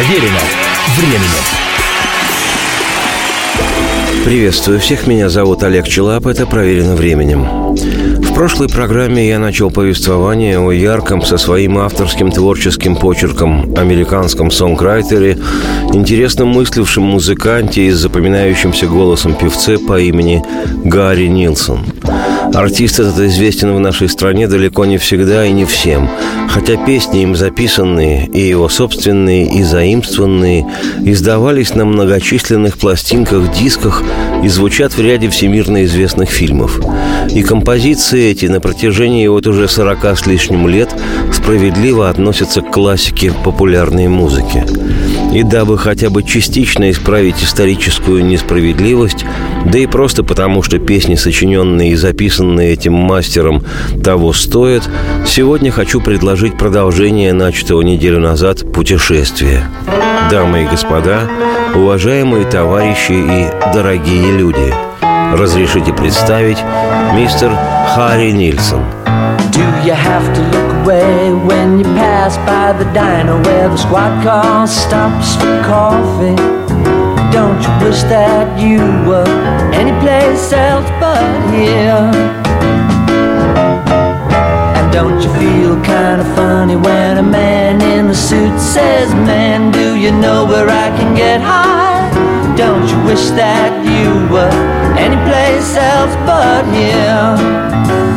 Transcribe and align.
Проверено 0.00 0.40
временем. 0.96 1.28
Приветствую 4.24 4.80
всех, 4.80 5.06
меня 5.06 5.28
зовут 5.28 5.62
Олег 5.62 5.86
Челап, 5.86 6.26
это 6.26 6.46
«Проверено 6.46 6.96
временем». 6.96 7.74
В 7.74 8.32
прошлой 8.32 8.70
программе 8.70 9.28
я 9.28 9.38
начал 9.38 9.70
повествование 9.70 10.58
о 10.58 10.70
ярком 10.70 11.20
со 11.20 11.36
своим 11.36 11.76
авторским 11.76 12.32
творческим 12.32 12.96
почерком 12.96 13.74
американском 13.76 14.50
сонграйтере, 14.50 15.36
интересно 15.92 16.46
мыслившем 16.46 17.02
музыканте 17.04 17.82
и 17.82 17.90
запоминающимся 17.90 18.86
голосом 18.86 19.34
певце 19.34 19.76
по 19.76 20.00
имени 20.00 20.42
Гарри 20.82 21.26
Нилсон– 21.26 21.84
Артист 22.54 22.98
этот 22.98 23.18
известен 23.20 23.74
в 23.74 23.80
нашей 23.80 24.08
стране 24.08 24.48
далеко 24.48 24.84
не 24.84 24.98
всегда 24.98 25.46
и 25.46 25.52
не 25.52 25.64
всем, 25.64 26.08
хотя 26.48 26.76
песни 26.76 27.22
им 27.22 27.36
записанные, 27.36 28.26
и 28.26 28.40
его 28.40 28.68
собственные, 28.68 29.46
и 29.54 29.62
заимствованные, 29.62 30.66
издавались 31.00 31.74
на 31.74 31.84
многочисленных 31.84 32.76
пластинках, 32.76 33.52
дисках 33.52 34.02
и 34.42 34.48
звучат 34.48 34.94
в 34.94 35.00
ряде 35.00 35.28
всемирно 35.28 35.84
известных 35.84 36.30
фильмов. 36.30 36.80
И 37.30 37.42
композиции 37.42 38.30
эти 38.30 38.46
на 38.46 38.60
протяжении 38.60 39.26
вот 39.28 39.46
уже 39.46 39.68
40 39.68 40.04
с 40.04 40.26
лишним 40.26 40.66
лет 40.66 40.90
справедливо 41.32 42.10
относятся 42.10 42.62
к 42.62 42.70
классике 42.72 43.32
популярной 43.44 44.08
музыки. 44.08 44.64
И 45.32 45.44
дабы 45.44 45.78
хотя 45.78 46.10
бы 46.10 46.22
частично 46.22 46.90
исправить 46.90 47.42
историческую 47.42 48.24
несправедливость, 48.24 49.24
да 49.64 49.78
и 49.78 49.86
просто 49.86 50.24
потому, 50.24 50.62
что 50.62 50.78
песни, 50.78 51.14
сочиненные 51.14 51.92
и 51.92 51.96
записанные 51.96 52.72
этим 52.72 52.94
мастером, 52.94 53.62
того 54.02 54.32
стоят, 54.32 54.88
сегодня 55.26 55.70
хочу 55.70 56.00
предложить 56.00 56.58
продолжение 56.58 57.32
начатого 57.32 57.82
неделю 57.82 58.18
назад 58.18 58.72
путешествия. 58.72 59.62
Дамы 60.30 60.64
и 60.64 60.66
господа, 60.66 61.28
уважаемые 61.74 62.44
товарищи 62.44 63.12
и 63.12 63.72
дорогие 63.72 64.36
люди, 64.36 64.74
разрешите 65.32 65.92
представить 65.92 66.58
мистер 67.14 67.56
Харри 67.94 68.32
Нильсон– 68.32 68.84
Do 69.52 69.66
you 69.84 69.92
have 69.92 70.32
to 70.34 70.42
look 70.52 70.70
away 70.82 71.32
when 71.32 71.78
you 71.80 71.84
pass 72.20 72.36
by 72.44 72.70
the 72.76 72.84
diner 72.92 73.40
where 73.44 73.68
the 73.70 73.78
squad 73.78 74.12
car 74.22 74.66
stops 74.66 75.36
for 75.36 75.56
coffee? 75.64 76.36
Don't 77.32 77.60
you 77.64 77.72
wish 77.84 78.02
that 78.12 78.60
you 78.60 78.82
were 79.08 79.24
anyplace 79.72 80.52
else 80.52 80.90
but 81.00 81.24
here? 81.56 82.04
And 84.76 84.86
don't 84.92 85.18
you 85.24 85.30
feel 85.40 85.74
kind 85.82 86.20
of 86.20 86.28
funny 86.36 86.76
when 86.76 87.16
a 87.16 87.22
man 87.22 87.80
in 87.80 88.10
a 88.10 88.14
suit 88.14 88.58
says, 88.60 89.08
Man, 89.28 89.72
do 89.72 89.96
you 89.96 90.10
know 90.12 90.44
where 90.44 90.68
I 90.68 90.88
can 90.98 91.16
get 91.16 91.40
high? 91.40 92.04
Don't 92.54 92.86
you 92.92 92.98
wish 93.08 93.30
that 93.30 93.72
you 93.92 94.08
were 94.28 94.52
anyplace 95.06 95.70
else 95.74 96.14
but 96.28 96.64
here? 96.76 98.09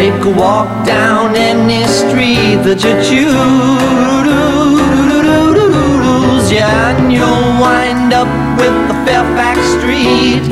Take 0.00 0.24
a 0.24 0.30
walk 0.30 0.86
down 0.86 1.36
any 1.36 1.84
street 1.84 2.64
that 2.64 2.80
you 2.80 2.96
choose. 3.04 3.36
Yeah, 6.50 6.96
and 6.96 7.12
you'll 7.12 7.60
wind 7.60 8.14
up 8.16 8.32
with 8.56 8.72
the 8.88 8.96
Fairfax 9.04 9.60
Street. 9.76 10.48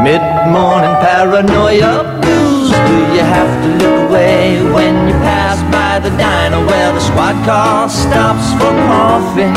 Mid 0.00 0.24
morning 0.48 0.96
paranoia 1.04 2.16
blues. 2.24 2.72
Do 2.72 2.96
you 3.12 3.24
have 3.28 3.52
to 3.60 3.68
look 3.76 4.08
away 4.08 4.64
when 4.72 5.06
you 5.06 5.12
pass 5.20 5.60
by 5.68 6.00
the 6.00 6.16
diner 6.16 6.64
where 6.64 6.92
the 6.96 7.00
squad 7.00 7.36
car 7.44 7.90
stops 7.90 8.56
for 8.56 8.72
coffee? 8.88 9.52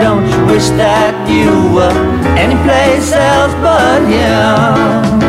Don't 0.00 0.24
you 0.32 0.40
wish 0.48 0.72
that 0.80 1.12
you 1.28 1.52
were 1.76 1.92
anyplace 2.40 3.12
else 3.12 3.52
but 3.60 4.00
here? 4.08 5.27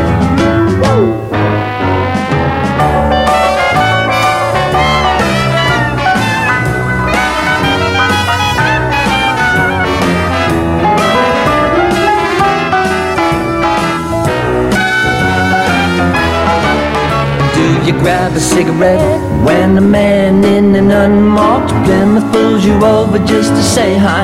Grab 17.99 18.33
a 18.33 18.39
cigarette 18.39 19.19
when 19.43 19.77
a 19.77 19.81
man 19.81 20.43
in 20.43 20.73
an 20.75 20.89
unmarked 20.89 21.71
Plymouth 21.85 22.31
pulls 22.31 22.63
you 22.65 22.73
over 22.85 23.19
just 23.19 23.51
to 23.51 23.63
say 23.63 23.97
hi? 23.97 24.23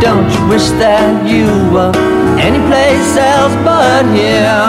Don't 0.00 0.28
you 0.32 0.48
wish 0.48 0.68
that 0.80 1.28
you 1.28 1.46
were 1.72 1.92
anyplace 2.40 3.12
else 3.16 3.54
but 3.68 4.04
here? 4.16 4.64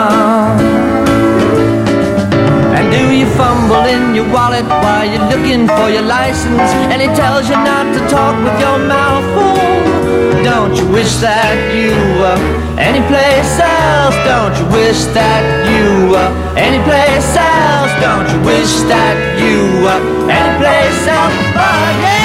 And 2.76 2.86
do 2.92 3.02
you 3.14 3.26
fumble 3.40 3.86
in 3.88 4.14
your 4.14 4.28
wallet 4.32 4.66
while 4.68 5.06
you're 5.08 5.28
looking 5.32 5.66
for 5.66 5.88
your 5.88 6.02
license 6.02 6.70
and 6.92 7.00
he 7.00 7.08
tells 7.16 7.48
you 7.48 7.56
not 7.56 7.86
to 7.94 8.00
talk 8.08 8.36
with 8.44 8.56
your 8.60 8.78
mouth 8.86 9.24
full? 9.34 9.79
Don't 10.70 10.86
you 10.86 10.92
wish 10.92 11.16
that 11.16 11.74
you 11.74 11.90
were 12.22 12.38
anyplace 12.78 13.58
else? 13.58 14.14
Don't 14.22 14.54
you 14.54 14.66
wish 14.70 15.02
that 15.18 15.42
you 15.66 16.14
were 16.14 16.30
anyplace 16.54 17.34
else? 17.34 17.90
Don't 17.98 18.30
you 18.30 18.38
wish 18.46 18.70
that 18.86 19.18
you 19.34 19.82
were 19.82 19.98
anyplace 20.30 21.02
else? 21.10 21.34
But 21.58 21.90
yeah, 22.06 22.19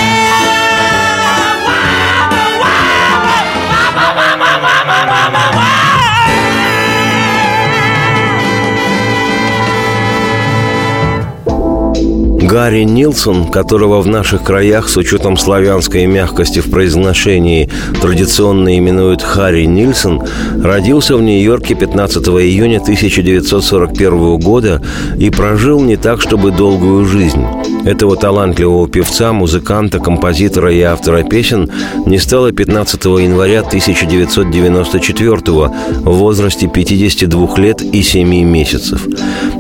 Гарри 12.55 12.83
Нилсон, 12.83 13.51
которого 13.51 13.99
в 13.99 14.07
наших 14.07 14.41
краях 14.43 14.88
с 14.88 14.95
учетом 14.95 15.35
славянской 15.35 16.05
мягкости 16.05 16.59
в 16.59 16.71
произношении 16.71 17.69
традиционно 17.99 18.77
именуют 18.77 19.21
Харри 19.21 19.66
Нильсон, 19.66 20.23
родился 20.63 21.17
в 21.17 21.21
Нью-Йорке 21.21 21.75
15 21.75 22.25
июня 22.29 22.77
1941 22.77 24.38
года 24.38 24.81
и 25.19 25.29
прожил 25.31 25.81
не 25.81 25.97
так, 25.97 26.21
чтобы 26.21 26.51
долгую 26.51 27.03
жизнь. 27.03 27.45
Этого 27.85 28.18
талантливого 28.18 28.88
певца, 28.90 29.31
музыканта, 29.31 30.00
композитора 30.00 30.73
и 30.73 30.81
автора 30.81 31.22
песен 31.22 31.69
не 32.07 32.18
стало 32.18 32.51
15 32.51 33.06
января 33.06 33.59
1994 33.59 35.38
в 35.38 36.12
возрасте 36.12 36.68
52 36.68 37.57
лет 37.57 37.84
и 37.84 38.01
7 38.01 38.28
месяцев. 38.44 39.07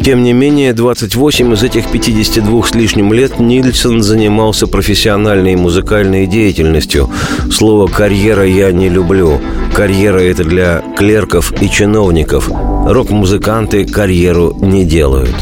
Тем 0.03 0.23
не 0.23 0.33
менее, 0.33 0.73
28 0.73 1.53
из 1.53 1.61
этих 1.61 1.91
52 1.91 2.63
с 2.63 2.73
лишним 2.73 3.13
лет 3.13 3.39
Нильсон 3.39 4.01
занимался 4.01 4.65
профессиональной 4.65 5.55
музыкальной 5.55 6.25
деятельностью. 6.25 7.11
Слово 7.51 7.85
«карьера» 7.85 8.47
я 8.47 8.71
не 8.71 8.89
люблю. 8.89 9.39
Карьера– 9.75 10.19
это 10.21 10.43
для 10.43 10.81
клерков 10.97 11.53
и 11.61 11.69
чиновников. 11.69 12.49
Рок-музыканты 12.87 13.85
карьеру 13.85 14.57
не 14.61 14.83
делают. 14.83 15.35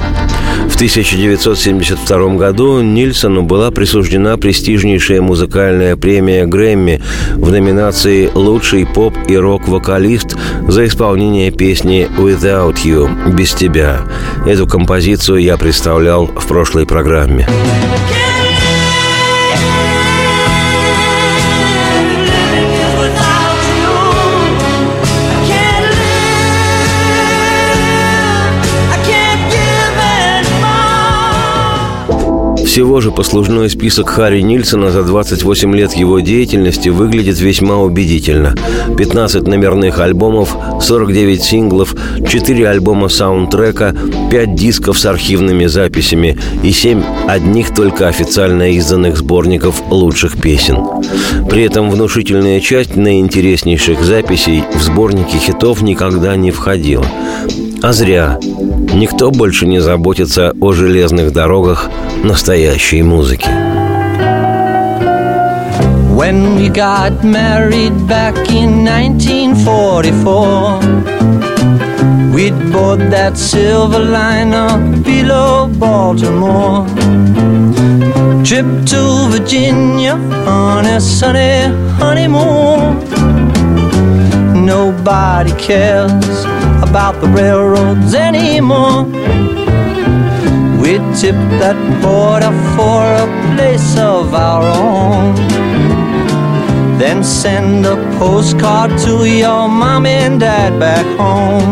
В 0.73 0.75
1972 0.75 2.35
году 2.35 2.81
Нильсону 2.81 3.44
была 3.44 3.69
присуждена 3.69 4.38
престижнейшая 4.38 5.22
музыкальная 5.22 5.95
премия 5.95 6.47
Грэмми 6.47 7.00
в 7.35 7.51
номинации 7.51 8.28
«Лучший 8.34 8.88
поп 8.88 9.16
и 9.28 9.38
рок-вокалист» 9.38 10.35
за 10.67 10.88
исполнение 10.88 11.51
песни 11.51 12.09
«Without 12.17 12.78
You»– 12.85 13.34
«Без 13.35 13.53
тебя». 13.53 14.01
Эту 14.47 14.66
композицию 14.66 15.38
я 15.38 15.58
представлял 15.58 16.25
в 16.25 16.47
прошлой 16.47 16.87
программе. 16.87 17.47
Всего 32.73 33.02
же 33.02 33.11
послужной 33.11 33.70
список 33.70 34.09
Харри 34.09 34.41
Нильсона 34.41 34.90
за 34.90 35.03
28 35.03 35.75
лет 35.75 35.93
его 35.93 36.22
деятельности 36.22 36.90
выглядит 36.90 37.40
весьма 37.40 37.78
убедительно. 37.78 38.55
15 38.97 39.46
номерных 39.46 39.99
альбомов, 39.99 40.58
49 40.81 41.43
синглов, 41.43 41.96
4 42.28 42.67
альбома 42.67 43.09
саундтрека, 43.09 43.96
5 44.31 44.55
дисков 44.55 44.97
с 44.97 45.05
архивными 45.05 45.67
записями 45.67 46.35
и 46.64 46.72
7 46.72 47.03
одних 47.28 47.75
только 47.75 48.08
официально 48.08 48.72
изданных 48.72 49.17
сборников 49.17 49.84
лучших 49.91 50.41
песен. 50.41 50.79
При 51.52 51.66
этом 51.66 51.91
внушительная 51.91 52.59
часть 52.59 52.96
наиинтереснейших 52.96 54.03
записей 54.03 54.64
в 54.73 54.81
сборнике 54.81 55.37
хитов 55.37 55.84
никогда 55.84 56.35
не 56.35 56.49
входила. 56.49 57.05
А 57.84 57.91
зря. 57.91 58.40
Никто 58.94 59.30
больше 59.30 59.68
не 59.68 59.80
заботится 59.82 60.53
о 60.62 60.72
железных 60.72 61.34
дорогах 61.34 61.90
настоящей 62.24 63.03
музыки. 63.03 63.50
When 66.16 66.56
we 66.56 66.70
got 66.70 67.26
married 67.26 67.91
back 68.08 68.38
in 68.50 68.85
1944, 68.85 70.80
we'd 72.34 72.56
bought 72.72 73.02
that 73.12 73.35
silver 73.35 74.00
liner 74.00 74.79
below 75.03 75.68
Baltimore. 75.68 76.88
Trip 78.46 78.66
to 78.86 79.28
Virginia 79.28 80.14
on 80.47 80.86
a 80.86 81.02
sunny 81.02 81.68
honeymoon. 82.00 83.03
Nobody 84.66 85.52
cares 85.58 86.46
about 86.84 87.22
the 87.22 87.28
railroads 87.28 88.14
anymore. 88.14 89.06
We 90.82 90.91
tipped 91.20 91.52
that 91.64 91.80
border 92.03 92.53
for 92.76 93.02
a 93.24 93.28
place 93.56 93.97
of 93.97 94.34
our 94.34 94.64
own. 94.64 95.35
Then 97.00 97.24
send 97.24 97.85
a 97.85 97.96
postcard 98.20 98.91
to 99.06 99.26
your 99.26 99.68
mom 99.70 100.06
and 100.06 100.40
dad 100.41 100.78
back 100.80 101.06
home. 101.18 101.72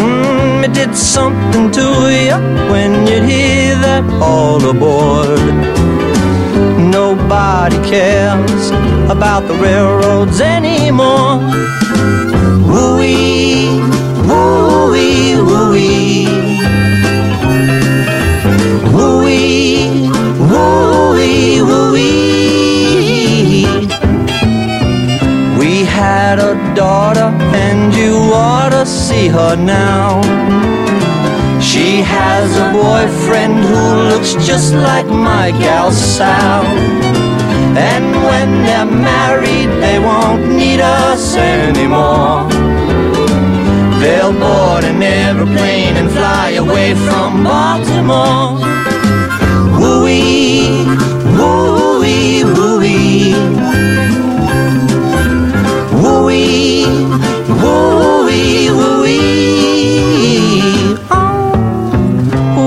Mm, 0.00 0.64
it 0.64 0.72
did 0.72 0.96
something 0.96 1.70
to 1.72 1.86
you 2.26 2.38
when 2.72 3.06
you 3.06 3.22
hear 3.22 3.74
that 3.86 4.04
all 4.22 4.62
aboard. 4.74 5.40
Nobody 6.98 7.76
cares 7.88 8.70
about 9.10 9.42
the 9.46 9.54
railroads 9.54 10.40
anymore. 10.40 11.81
Daughter 26.74 27.30
and 27.54 27.94
you 27.94 28.16
ought 28.32 28.70
to 28.70 28.84
see 28.86 29.28
her 29.28 29.56
now. 29.56 30.20
She 31.60 32.02
has 32.02 32.48
a 32.56 32.72
boyfriend 32.72 33.58
who 33.64 33.82
looks 34.10 34.34
just 34.46 34.74
like 34.74 35.06
my 35.06 35.50
gal 35.52 35.90
Sal. 35.92 36.64
And 37.76 38.14
when 38.28 38.64
they're 38.64 38.84
married, 38.84 39.70
they 39.82 39.98
won't 39.98 40.48
need 40.48 40.80
us 40.80 41.36
anymore. 41.36 42.48
They'll 44.00 44.32
board 44.32 44.84
an 44.84 45.02
airplane 45.02 45.96
and 45.96 46.10
fly 46.10 46.50
away 46.64 46.94
from 46.94 47.44
Baltimore. 47.44 48.58
Woo-wee, 49.78 50.84
woo-wee, 51.38 52.44
woo-wee. 52.44 54.11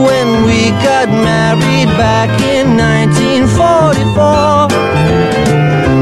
When 0.08 0.28
we 0.48 0.72
got 0.90 1.08
married 1.10 1.90
back 1.98 2.30
in 2.42 2.66
1944, 2.78 4.68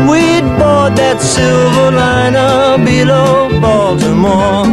we'd 0.09 0.47
bought 0.59 0.93
that 0.95 1.19
silver 1.21 1.91
liner 1.91 2.77
below 2.85 3.49
Baltimore. 3.59 4.65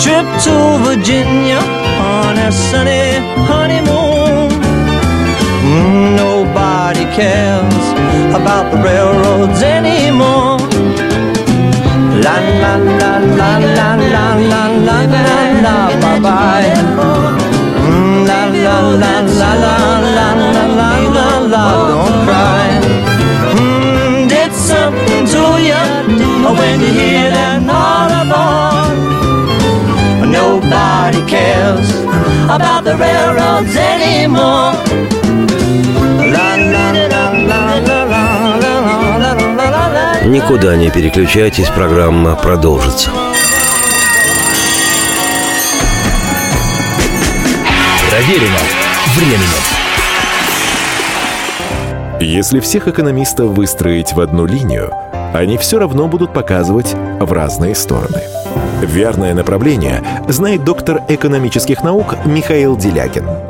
Trip 0.00 0.26
to 0.44 0.54
Virginia 0.88 1.60
on 2.00 2.38
a 2.38 2.50
sunny 2.50 3.20
honeymoon. 3.50 4.48
Mm, 5.64 6.16
Nobody 6.16 7.04
cares 7.20 7.84
about 8.34 8.64
the 8.72 8.78
railroads 8.78 8.99
La 12.70 12.76
la 12.76 13.18
la 13.18 13.50
la 13.58 13.88
la 13.96 14.26
la 14.50 14.62
la 14.86 14.98
la 15.14 15.20
la 15.26 15.38
la 15.64 15.76
bye 16.02 16.20
bye. 16.26 16.70
Mm, 17.82 18.26
La 18.28 18.40
la 18.46 18.76
la 19.02 19.14
la 19.40 19.50
la 19.62 19.74
la 20.16 20.28
la 20.46 20.64
la 20.78 20.94
la 21.16 21.26
la 21.52 21.64
don't 21.90 22.18
cry. 22.26 22.68
Mm, 23.58 24.28
did 24.28 24.52
something 24.54 25.24
to 25.34 25.44
you 25.68 25.82
when 26.58 26.76
you 26.80 26.92
hear 27.00 27.30
that 27.30 27.58
aboard. 28.20 28.98
Nobody 30.30 31.22
cares 31.26 31.90
about 32.56 32.84
the 32.84 32.94
railroads 32.96 33.74
anymore. 33.74 35.19
Никуда 40.42 40.74
не 40.74 40.90
переключайтесь, 40.90 41.68
программа 41.68 42.34
продолжится. 42.34 43.10
Проверено 48.08 48.58
временем. 49.16 49.60
Если 52.20 52.60
всех 52.60 52.88
экономистов 52.88 53.50
выстроить 53.50 54.14
в 54.14 54.20
одну 54.20 54.46
линию, 54.46 54.90
они 55.34 55.58
все 55.58 55.78
равно 55.78 56.08
будут 56.08 56.32
показывать 56.32 56.94
в 57.20 57.30
разные 57.32 57.74
стороны. 57.74 58.22
Верное 58.80 59.34
направление 59.34 60.02
знает 60.26 60.64
доктор 60.64 61.02
экономических 61.08 61.82
наук 61.82 62.16
Михаил 62.24 62.78
Делякин. 62.78 63.49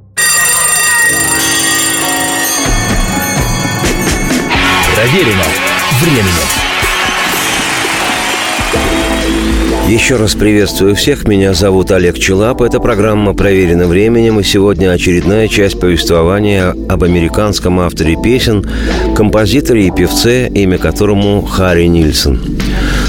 Проверено 4.95 5.43
временем. 6.01 6.61
Еще 9.87 10.15
раз 10.17 10.35
приветствую 10.35 10.95
всех. 10.95 11.27
Меня 11.27 11.53
зовут 11.53 11.91
Олег 11.91 12.19
Челап. 12.19 12.61
Эта 12.61 12.79
программа 12.79 13.33
«Проверена 13.33 13.87
временем». 13.87 14.39
И 14.39 14.43
сегодня 14.43 14.91
очередная 14.91 15.47
часть 15.47 15.79
повествования 15.79 16.75
об 16.89 17.03
американском 17.03 17.79
авторе 17.79 18.15
песен, 18.21 18.65
композиторе 19.15 19.87
и 19.87 19.91
певце, 19.91 20.47
имя 20.49 20.77
которому 20.77 21.41
Харри 21.41 21.87
Нильсон. 21.87 22.39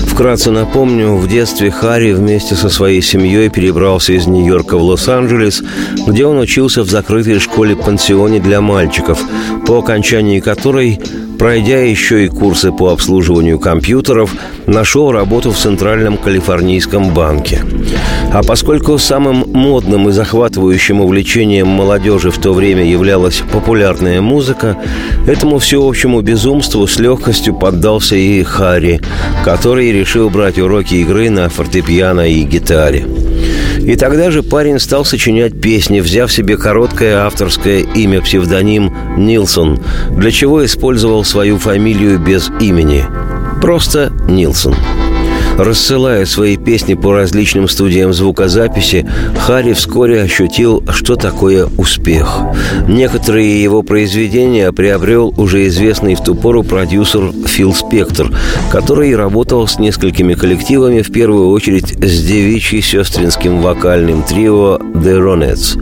Вкратце 0.07 0.51
напомню, 0.51 1.15
в 1.17 1.29
детстве 1.29 1.71
Харри 1.71 2.13
вместе 2.13 2.55
со 2.55 2.69
своей 2.69 3.01
семьей 3.01 3.49
перебрался 3.49 4.13
из 4.13 4.27
Нью-Йорка 4.27 4.77
в 4.77 4.83
Лос-Анджелес, 4.83 5.63
где 6.07 6.27
он 6.27 6.39
учился 6.39 6.83
в 6.83 6.91
закрытой 6.91 7.39
школе-пансионе 7.39 8.39
для 8.39 8.61
мальчиков, 8.61 9.19
по 9.67 9.79
окончании 9.79 10.41
которой 10.41 11.01
Пройдя 11.43 11.81
еще 11.81 12.25
и 12.25 12.29
курсы 12.29 12.71
по 12.71 12.93
обслуживанию 12.93 13.59
компьютеров, 13.59 14.33
нашел 14.69 15.11
работу 15.11 15.51
в 15.51 15.59
Центральном 15.59 16.17
Калифорнийском 16.17 17.13
банке. 17.13 17.65
А 18.33 18.45
поскольку 18.45 18.97
самым 18.97 19.47
модным 19.53 20.09
и 20.09 20.13
захватывающим 20.13 21.01
увлечением 21.01 21.67
молодежи 21.67 22.31
в 22.31 22.39
то 22.39 22.53
время 22.53 22.85
являлась 22.85 23.43
популярная 23.53 24.21
музыка, 24.21 24.79
этому 25.27 25.59
всеобщему 25.59 26.21
безумству 26.21 26.87
с 26.87 27.01
легкостью 27.01 27.57
поддался 27.57 28.15
и 28.15 28.45
Харри, 28.45 29.01
который 29.45 29.91
решил 29.91 30.31
брать 30.31 30.61
уроки 30.61 30.95
игры 30.95 31.29
на 31.29 31.49
фортепиано 31.49 32.29
и 32.29 32.45
гитаре. 32.45 33.05
И 33.85 33.97
тогда 33.97 34.31
же 34.31 34.43
парень 34.43 34.79
стал 34.79 35.05
сочинять 35.05 35.61
песни, 35.61 36.01
взяв 36.01 36.33
себе 36.33 36.57
короткое 36.57 37.25
авторское 37.27 37.81
имя-псевдоним 37.81 38.93
Нилсон, 39.17 39.81
для 40.11 40.31
чего 40.31 40.65
использовал 40.65 41.25
свою 41.25 41.59
фамилию 41.59 42.19
без 42.19 42.51
имени. 42.61 43.05
Просто 43.61 44.13
Нилсон. 44.29 44.75
Рассылая 45.59 46.25
свои 46.25 46.57
песни 46.57 46.95
по 46.95 47.13
различным 47.13 47.69
студиям 47.69 48.13
звукозаписи, 48.13 49.07
Харри 49.39 49.75
вскоре 49.75 50.23
ощутил, 50.23 50.83
что 50.91 51.15
такое 51.17 51.67
успех. 51.77 52.39
Некоторые 52.89 53.63
его 53.63 53.83
произведения 53.83 54.73
приобрел 54.73 55.35
уже 55.37 55.67
известный 55.69 56.15
в 56.15 56.23
ту 56.23 56.35
пору 56.35 56.63
продюсер 56.63 57.33
Фил 57.47 57.75
Спектр, 57.75 58.33
который 58.71 59.15
работал 59.15 59.69
с 59.69 59.79
несколькими 59.79 60.35
коллективами, 60.35 61.03
в 61.03 61.13
первую 61.13 61.51
очередь 61.51 61.91
с 62.03 62.23
девичьи-сестринским 62.23 63.61
вокальным 63.61 64.23
трио 64.23 64.79
The 64.79 65.19
Ronettes. 65.19 65.79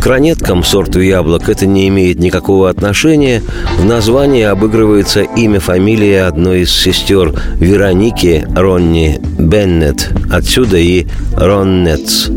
К 0.00 0.06
ранеткам 0.06 0.62
сорту 0.62 1.00
яблок 1.00 1.48
это 1.48 1.66
не 1.66 1.88
имеет 1.88 2.18
никакого 2.18 2.68
отношения. 2.68 3.42
В 3.78 3.84
названии 3.84 4.44
обыгрывается 4.44 5.22
имя, 5.22 5.60
фамилия 5.60 6.24
одной 6.24 6.60
из 6.60 6.70
сестер 6.70 7.32
Вероники 7.58 8.46
Ронни 8.54 8.97
имени 8.98 9.20
Беннет, 9.38 10.10
отсюда 10.30 10.76
и 10.76 11.06
Роннетс. 11.36 12.28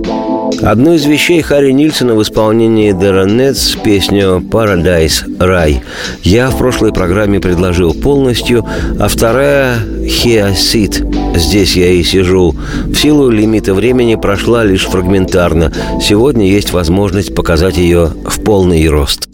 Одну 0.62 0.94
из 0.94 1.06
вещей 1.06 1.42
Харри 1.42 1.72
Нильсона 1.72 2.14
в 2.14 2.22
исполнении 2.22 2.94
The 2.94 3.24
Ronettes 3.24 3.82
песню 3.84 4.40
«Paradise 4.40 5.24
Рай» 5.40 5.82
я 6.24 6.50
в 6.50 6.58
прошлой 6.58 6.94
программе 6.94 7.40
предложил 7.40 7.94
полностью, 7.94 8.66
а 9.00 9.08
вторая 9.08 9.78
«Here 10.02 10.54
Sit» 10.54 11.38
«Здесь 11.38 11.76
я 11.76 11.90
и 11.90 12.04
сижу» 12.04 12.54
в 12.86 12.96
силу 12.96 13.30
лимита 13.30 13.74
времени 13.74 14.16
прошла 14.16 14.64
лишь 14.64 14.86
фрагментарно. 14.86 15.72
Сегодня 16.02 16.48
есть 16.48 16.74
возможность 16.74 17.34
показать 17.34 17.78
ее 17.78 18.12
в 18.26 18.42
полный 18.44 18.88
рост. 18.88 19.31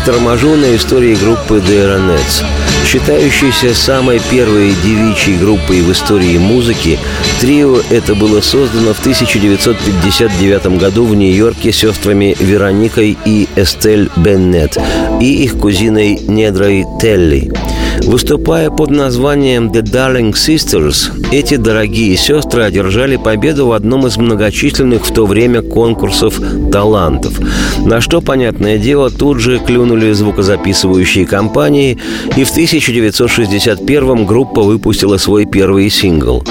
Приторможу 0.00 0.56
на 0.56 0.74
истории 0.76 1.14
группы 1.14 1.58
Aeronets. 1.58 2.42
Считающейся 2.86 3.74
самой 3.74 4.20
первой 4.30 4.72
девичьей 4.82 5.36
группой 5.36 5.82
в 5.82 5.92
истории 5.92 6.38
музыки, 6.38 6.98
трио 7.40 7.80
это 7.90 8.14
было 8.14 8.40
создано 8.40 8.94
в 8.94 9.00
1959 9.00 10.78
году 10.78 11.04
в 11.04 11.14
Нью-Йорке 11.14 11.72
сестрами 11.72 12.34
Вероникой 12.40 13.16
и 13.26 13.48
Эстель 13.56 14.10
Беннет 14.16 14.78
и 15.20 15.44
их 15.44 15.58
кузиной 15.58 16.18
Недрой 16.26 16.86
Телли. 17.00 17.52
Выступая 18.04 18.70
под 18.70 18.90
названием 18.90 19.70
The 19.70 19.82
Darling 19.82 20.32
Sisters, 20.32 21.10
эти 21.32 21.56
дорогие 21.56 22.16
сестры 22.16 22.62
одержали 22.62 23.16
победу 23.16 23.66
в 23.66 23.72
одном 23.72 24.06
из 24.06 24.16
многочисленных 24.16 25.06
в 25.06 25.12
то 25.12 25.26
время 25.26 25.62
конкурсов 25.62 26.40
талантов. 26.72 27.38
На 27.84 28.00
что, 28.00 28.20
понятное 28.20 28.78
дело, 28.78 29.10
тут 29.10 29.38
же 29.38 29.58
клюнули 29.58 30.12
звукозаписывающие 30.12 31.26
компании, 31.26 31.98
и 32.36 32.44
в 32.44 32.50
1961 32.50 34.26
группа 34.26 34.62
выпустила 34.62 35.16
свой 35.18 35.44
первый 35.44 35.90
сингл. 35.90 36.44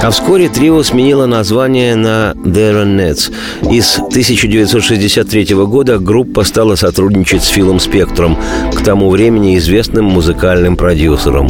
А 0.00 0.10
вскоре 0.10 0.48
трио 0.48 0.82
сменило 0.82 1.26
название 1.26 1.94
на 1.96 2.32
The 2.34 2.72
Ronettes. 2.72 3.32
И 3.70 3.80
с 3.80 3.98
1963 3.98 5.54
года 5.54 5.98
группа 5.98 6.44
стала 6.44 6.76
сотрудничать 6.76 7.44
с 7.44 7.48
Филом 7.48 7.78
Спектром, 7.78 8.36
к 8.74 8.82
тому 8.82 9.10
времени 9.10 9.56
известным 9.58 10.06
музыкальным 10.06 10.76
продюсером. 10.76 11.48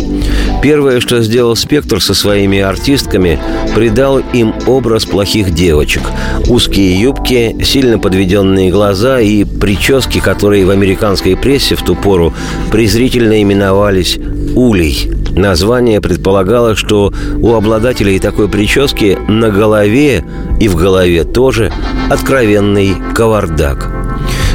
Первое, 0.62 1.00
что 1.00 1.22
сделал 1.22 1.56
Спектр 1.56 2.00
со 2.00 2.14
своими 2.14 2.60
артистками, 2.60 3.38
придал 3.74 4.20
им 4.32 4.54
образ 4.66 5.06
плохих 5.06 5.52
девочек. 5.52 6.02
Узкие 6.48 7.00
юбки, 7.00 7.56
сильно 7.64 7.98
подведенные 7.98 8.70
глаза 8.70 9.20
и 9.20 9.44
прически, 9.44 10.20
которые 10.20 10.66
в 10.66 10.70
американской 10.70 11.36
прессе 11.36 11.74
в 11.74 11.82
ту 11.82 11.94
пору 11.94 12.34
презрительно 12.70 13.42
именовались 13.42 14.18
«улей». 14.54 15.21
Название 15.36 16.00
предполагало, 16.00 16.76
что 16.76 17.12
у 17.40 17.54
обладателей 17.54 18.18
такой 18.18 18.48
прически 18.48 19.18
на 19.28 19.50
голове 19.50 20.24
и 20.60 20.68
в 20.68 20.76
голове 20.76 21.24
тоже 21.24 21.72
откровенный 22.10 22.94
кавардак– 23.14 23.90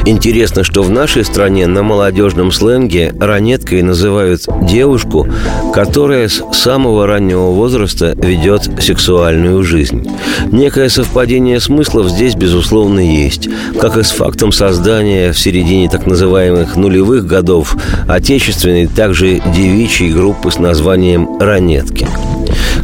Интересно, 0.08 0.64
что 0.64 0.82
в 0.82 0.88
нашей 0.88 1.22
стране 1.22 1.66
на 1.66 1.82
молодежном 1.82 2.50
сленге 2.50 3.14
ранеткой 3.20 3.82
называют 3.82 4.40
девушку, 4.62 5.28
которая 5.74 6.30
с 6.30 6.42
самого 6.52 7.06
раннего 7.06 7.50
возраста 7.50 8.14
ведет 8.16 8.70
сексуальную 8.80 9.62
жизнь. 9.62 10.08
Некое 10.50 10.88
совпадение 10.88 11.60
смыслов 11.60 12.08
здесь, 12.08 12.36
безусловно, 12.36 13.00
есть, 13.00 13.50
как 13.78 13.98
и 13.98 14.02
с 14.02 14.10
фактом 14.12 14.50
создания 14.50 15.32
в 15.32 15.38
середине 15.38 15.90
так 15.90 16.06
называемых 16.06 16.74
нулевых 16.76 17.26
годов 17.26 17.76
отечественной, 18.08 18.86
также 18.86 19.42
девичьей 19.54 20.14
группы 20.14 20.50
с 20.50 20.58
названием 20.58 21.38
«Ранетки». 21.38 22.08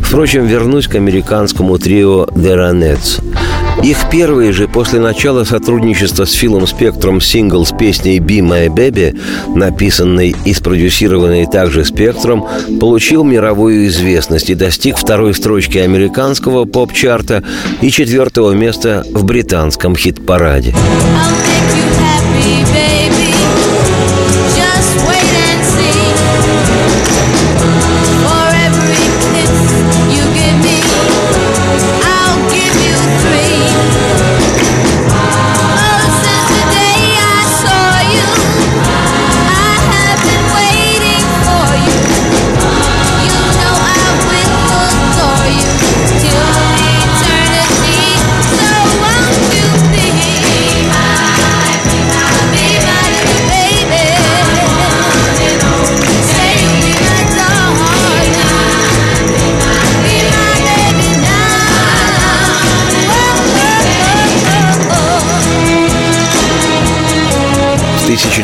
Впрочем, 0.00 0.44
вернусь 0.44 0.88
к 0.88 0.94
американскому 0.94 1.78
трио 1.78 2.26
«The 2.26 2.54
Ronettes». 2.54 3.22
Их 3.84 3.98
первый 4.10 4.50
же 4.52 4.66
после 4.66 4.98
начала 4.98 5.44
сотрудничества 5.44 6.24
с 6.24 6.32
Филом 6.32 6.66
Спектром 6.66 7.20
сингл 7.20 7.66
с 7.66 7.70
песней 7.70 8.18
«Be 8.18 8.38
My 8.38 8.68
Baby», 8.68 9.14
написанный 9.54 10.34
и 10.46 10.54
спродюсированный 10.54 11.44
также 11.44 11.84
Спектром, 11.84 12.48
получил 12.80 13.24
мировую 13.24 13.86
известность 13.88 14.48
и 14.48 14.54
достиг 14.54 14.96
второй 14.96 15.34
строчки 15.34 15.76
американского 15.76 16.64
поп-чарта 16.64 17.44
и 17.82 17.90
четвертого 17.90 18.52
места 18.52 19.04
в 19.12 19.22
британском 19.24 19.94
хит-параде. 19.96 20.74
I'll 22.66 23.03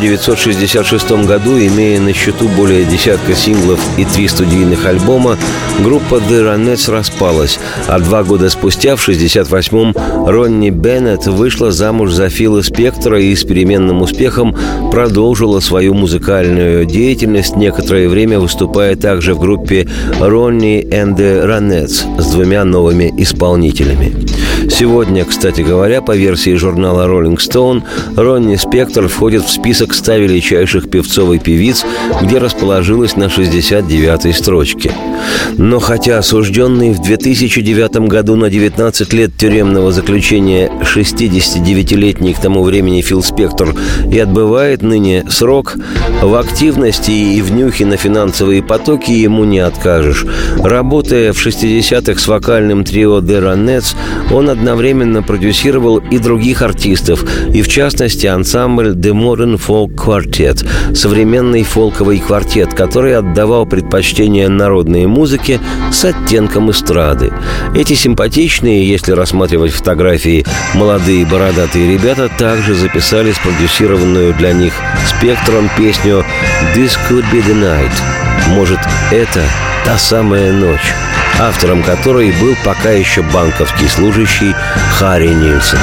1966 0.00 1.26
году, 1.26 1.59
имея 1.59 2.00
на 2.00 2.14
счету 2.14 2.49
более 2.57 2.87
десятка 2.87 3.35
синглов 3.35 3.78
и 3.99 4.07
три 4.07 4.28
студийных 4.28 4.87
альбома, 4.87 5.37
группа 5.85 6.14
The 6.14 6.42
Ronettes 6.42 6.90
распалась, 6.90 7.59
а 7.87 7.99
два 7.99 8.23
года 8.23 8.49
спустя, 8.49 8.97
в 8.97 9.07
1968-м, 9.07 9.95
Ронни 10.26 10.71
Беннет 10.71 11.26
вышла 11.26 11.71
замуж 11.71 12.12
за 12.12 12.30
Фила 12.30 12.62
Спектора 12.62 13.21
и 13.21 13.35
с 13.35 13.45
переменным 13.45 14.00
успехом 14.00 14.57
продолжила 14.90 15.61
свою 15.61 15.92
музыкальную 15.92 16.87
деятельность, 16.87 17.57
некоторое 17.57 18.09
время 18.09 18.40
выступая 18.40 18.97
также 18.97 19.35
в 19.35 19.38
группе 19.38 19.87
Ronnie 20.19 20.83
and 20.88 21.16
the 21.16 21.45
Ronettes 21.45 22.04
с 22.19 22.26
двумя 22.30 22.64
новыми 22.64 23.12
исполнителями. 23.19 24.14
Сегодня, 24.81 25.27
кстати 25.27 25.61
говоря, 25.61 26.01
по 26.01 26.17
версии 26.17 26.55
журнала 26.55 27.07
Rolling 27.07 27.37
Stone, 27.37 27.83
Ронни 28.17 28.57
Спектр 28.57 29.09
входит 29.09 29.45
в 29.45 29.51
список 29.51 29.93
100 29.93 30.15
величайших 30.15 30.89
певцов 30.89 31.35
и 31.35 31.39
певиц, 31.39 31.85
где 32.23 32.39
расположилась 32.39 33.15
на 33.15 33.25
69-й 33.25 34.33
строчке. 34.33 34.93
Но 35.59 35.81
хотя 35.81 36.17
осужденный 36.17 36.93
в 36.93 37.03
2009 37.03 38.09
году 38.09 38.37
на 38.37 38.49
19 38.49 39.13
лет 39.13 39.37
тюремного 39.37 39.93
заключения 39.93 40.71
69-летний 40.81 42.33
к 42.33 42.41
тому 42.41 42.63
времени 42.63 43.03
Фил 43.03 43.23
Спектр 43.23 43.75
и 44.11 44.19
отбывает 44.19 44.81
ныне 44.81 45.27
срок, 45.29 45.77
в 46.23 46.35
активности 46.35 47.11
и 47.11 47.43
в 47.43 47.53
нюхе 47.53 47.85
на 47.85 47.99
финансовые 47.99 48.63
потоки 48.63 49.11
ему 49.11 49.45
не 49.45 49.59
откажешь. 49.59 50.25
Работая 50.57 51.35
в 51.35 51.47
60-х 51.47 52.19
с 52.19 52.29
вокальным 52.29 52.85
трио 52.85 53.19
Ronettes, 53.19 53.95
он 54.33 54.49
одновременно 54.71 55.21
продюсировал 55.21 55.99
и 55.99 56.19
других 56.19 56.62
артистов, 56.62 57.25
и 57.53 57.61
в 57.61 57.69
частности 57.69 58.27
ансамбль 58.27 58.91
The 58.91 59.12
Modern 59.12 59.61
Folk 59.61 59.97
Quartet, 59.97 60.65
современный 60.95 61.65
фолковый 61.65 62.21
квартет, 62.21 62.73
который 62.73 63.17
отдавал 63.17 63.67
предпочтение 63.67 64.49
народной 64.49 65.07
музыке 65.07 65.59
с 65.91 66.05
оттенком 66.05 66.71
эстрады. 66.71 67.33
Эти 67.75 67.95
симпатичные, 67.95 68.89
если 68.89 69.11
рассматривать 69.11 69.73
фотографии, 69.73 70.47
молодые 70.75 71.27
бородатые 71.27 71.93
ребята 71.93 72.31
также 72.39 72.77
записали 72.77 73.33
спродюсированную 73.33 74.35
для 74.35 74.53
них 74.53 74.73
спектром 75.05 75.69
песню 75.77 76.25
«This 76.77 76.93
could 77.11 77.25
be 77.33 77.45
the 77.45 77.61
night». 77.61 77.93
Может, 78.50 78.78
это 79.11 79.43
та 79.85 79.99
самая 79.99 80.52
ночь 80.52 80.95
автором 81.38 81.82
которой 81.82 82.32
был 82.40 82.56
пока 82.64 82.90
еще 82.90 83.23
банковский 83.23 83.88
служащий 83.88 84.54
Харри 84.99 85.28
Нильсон. 85.28 85.78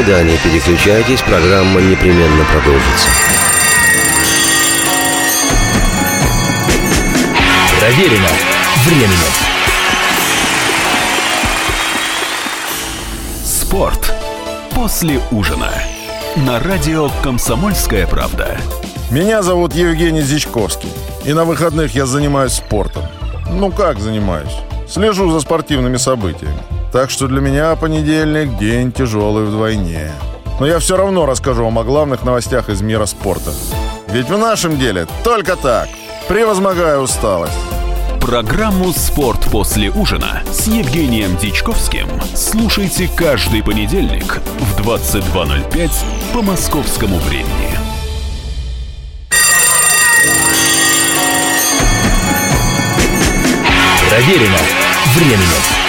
Никуда 0.00 0.22
не 0.22 0.34
переключайтесь, 0.38 1.20
программа 1.20 1.78
непременно 1.78 2.42
продолжится. 2.44 3.08
Проверено 7.78 8.28
временем. 8.86 9.10
Спорт 13.44 14.14
после 14.74 15.20
ужина. 15.30 15.70
На 16.34 16.60
радио 16.60 17.10
«Комсомольская 17.22 18.06
правда». 18.06 18.56
Меня 19.10 19.42
зовут 19.42 19.74
Евгений 19.74 20.22
Зичковский. 20.22 20.88
И 21.26 21.34
на 21.34 21.44
выходных 21.44 21.94
я 21.94 22.06
занимаюсь 22.06 22.54
спортом. 22.54 23.04
Ну 23.50 23.70
как 23.70 24.00
занимаюсь? 24.00 24.56
Слежу 24.88 25.30
за 25.30 25.40
спортивными 25.40 25.98
событиями. 25.98 26.79
Так 26.92 27.10
что 27.10 27.28
для 27.28 27.40
меня 27.40 27.76
понедельник– 27.76 28.58
день 28.58 28.90
тяжелый 28.90 29.44
вдвойне. 29.44 30.10
Но 30.58 30.66
я 30.66 30.80
все 30.80 30.96
равно 30.96 31.24
расскажу 31.24 31.64
вам 31.64 31.78
о 31.78 31.84
главных 31.84 32.24
новостях 32.24 32.68
из 32.68 32.82
мира 32.82 33.06
спорта. 33.06 33.52
Ведь 34.08 34.28
в 34.28 34.36
нашем 34.36 34.76
деле 34.76 35.06
только 35.22 35.54
так, 35.54 35.88
превозмогая 36.28 36.98
усталость. 36.98 37.54
Программу 38.20 38.92
«Спорт 38.92 39.40
после 39.50 39.90
ужина» 39.90 40.42
с 40.52 40.66
Евгением 40.66 41.36
Дичковским 41.36 42.08
слушайте 42.34 43.08
каждый 43.16 43.62
понедельник 43.62 44.40
в 44.58 44.80
22.05 44.80 45.90
по 46.34 46.42
московскому 46.42 47.18
времени. 47.18 47.78
Проверено 54.08 54.58
временем. 55.14 55.79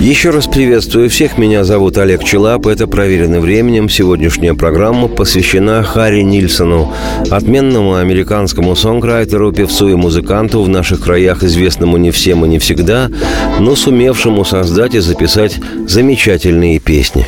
Еще 0.00 0.30
раз 0.30 0.46
приветствую 0.46 1.08
всех. 1.08 1.38
Меня 1.38 1.64
зовут 1.64 1.96
Олег 1.96 2.22
Челап. 2.22 2.66
Это 2.66 2.86
«Проверено 2.86 3.40
временем». 3.40 3.88
Сегодняшняя 3.88 4.54
программа 4.54 5.08
посвящена 5.08 5.82
Харри 5.82 6.20
Нильсону, 6.20 6.92
отменному 7.30 7.94
американскому 7.94 8.76
сонграйтеру, 8.76 9.52
певцу 9.52 9.88
и 9.88 9.94
музыканту, 9.94 10.62
в 10.62 10.68
наших 10.68 11.00
краях 11.00 11.42
известному 11.42 11.96
не 11.96 12.10
всем 12.10 12.44
и 12.44 12.48
не 12.48 12.58
всегда, 12.58 13.10
но 13.58 13.74
сумевшему 13.74 14.44
создать 14.44 14.94
и 14.94 15.00
записать 15.00 15.58
замечательные 15.86 16.78
песни. 16.78 17.26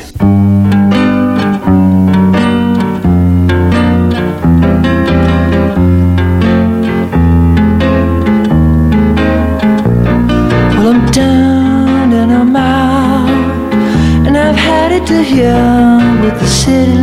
With 15.41 16.37
the 16.41 16.47
city 16.47 16.98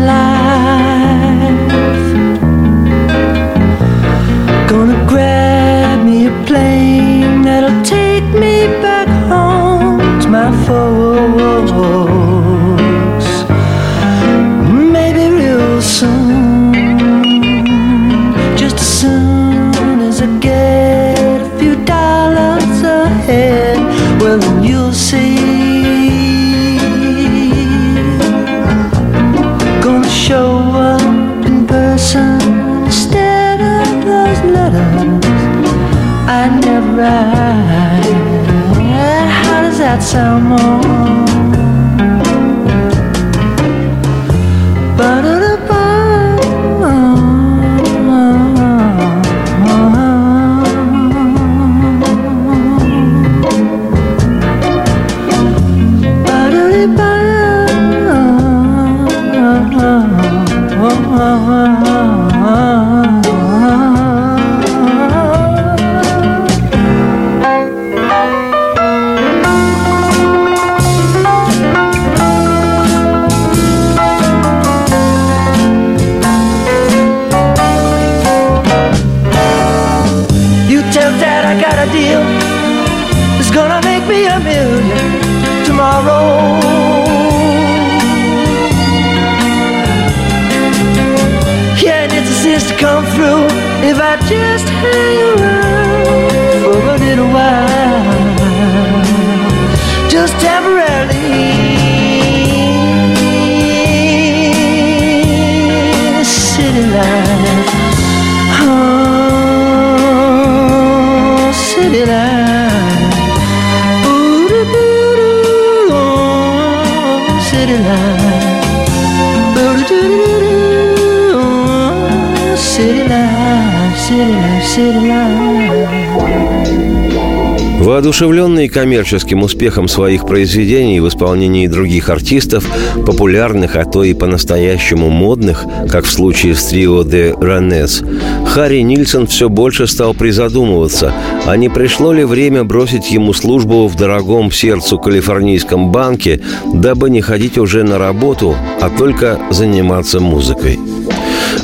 Воодушевленный 128.15 128.69
коммерческим 128.69 129.43
успехом 129.43 129.89
своих 129.89 130.25
произведений 130.25 131.01
в 131.01 131.07
исполнении 131.09 131.67
других 131.67 132.07
артистов, 132.07 132.65
популярных, 133.05 133.75
а 133.75 133.83
то 133.83 134.05
и 134.05 134.13
по-настоящему 134.13 135.09
модных, 135.09 135.65
как 135.91 136.05
в 136.05 136.11
случае 136.11 136.55
с 136.55 136.63
трио 136.63 137.01
«The 137.01 137.37
Ранес», 137.37 138.03
Харри 138.47 138.83
Нильсон 138.83 139.27
все 139.27 139.49
больше 139.49 139.85
стал 139.85 140.13
призадумываться, 140.13 141.11
а 141.45 141.57
не 141.57 141.67
пришло 141.67 142.13
ли 142.13 142.23
время 142.23 142.63
бросить 142.63 143.11
ему 143.11 143.33
службу 143.33 143.85
в 143.89 143.97
дорогом 143.97 144.49
сердцу 144.49 144.97
калифорнийском 144.97 145.91
банке, 145.91 146.39
дабы 146.73 147.09
не 147.09 147.19
ходить 147.19 147.57
уже 147.57 147.83
на 147.83 147.97
работу, 147.97 148.55
а 148.79 148.89
только 148.89 149.37
заниматься 149.51 150.21
музыкой. 150.21 150.79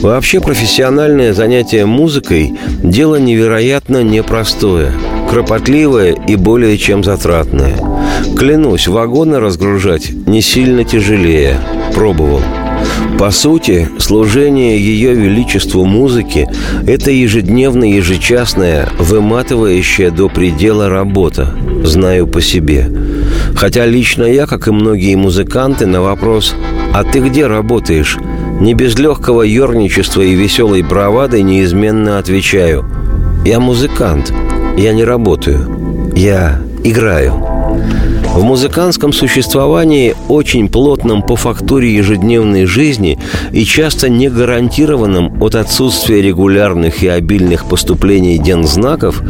Вообще 0.01 0.41
профессиональное 0.41 1.33
занятие 1.33 1.85
музыкой– 1.85 2.55
дело 2.83 3.15
невероятно 3.15 4.03
непростое– 4.03 4.91
кропотливое 5.32 6.13
и 6.28 6.36
более 6.36 6.78
чем 6.78 7.04
затратное. 7.04 7.78
Клянусь, 8.38 8.88
вагоны 8.88 9.39
разгружать 9.39 10.12
не 10.28 10.41
сильно 10.41 10.84
тяжелее. 10.84 11.58
Пробовал. 11.96 12.41
По 13.17 13.32
сути, 13.32 13.88
служение 13.98 14.78
Ее 14.80 15.13
Величеству 15.13 15.86
музыки– 15.86 16.50
это 16.88 17.12
ежедневная, 17.12 17.89
ежечасная, 17.89 18.89
выматывающая 19.00 20.12
до 20.12 20.28
предела 20.28 20.89
работа. 20.89 21.56
Знаю 21.84 22.28
по 22.28 22.41
себе. 22.41 22.89
Хотя 23.56 23.86
лично 23.86 24.24
я, 24.24 24.48
как 24.48 24.67
и 24.67 24.72
многие 24.72 25.15
музыканты, 25.15 25.86
на 25.86 26.02
вопрос 26.02 26.56
«А 26.94 27.04
ты 27.04 27.20
где 27.20 27.48
работаешь?» 27.48 28.17
не 28.60 28.74
без 28.76 28.98
легкого 29.00 29.41
ерничества 29.41 30.22
и 30.22 30.36
веселой 30.36 30.84
бравады 30.84 31.41
неизменно 31.41 32.20
отвечаю 32.20 32.86
«Я 33.46 33.60
музыкант». 33.60 34.34
Я 34.77 34.93
не 34.93 35.03
работаю. 35.03 36.12
Я 36.15 36.62
играю. 36.84 37.34
В 38.34 38.43
музыкантском 38.43 39.12
существовании, 39.12 40.15
очень 40.29 40.69
плотном 40.69 41.21
по 41.21 41.36
фактуре 41.36 41.93
ежедневной 41.93 42.65
жизни 42.65 43.19
и 43.51 43.65
часто 43.65 44.07
не 44.07 44.29
гарантированном 44.29 45.43
от 45.43 45.55
отсутствия 45.55 46.21
регулярных 46.21 47.03
и 47.03 47.10
обильных 47.10 47.65
поступлений 47.65 48.38
дензнаков, 48.38 49.21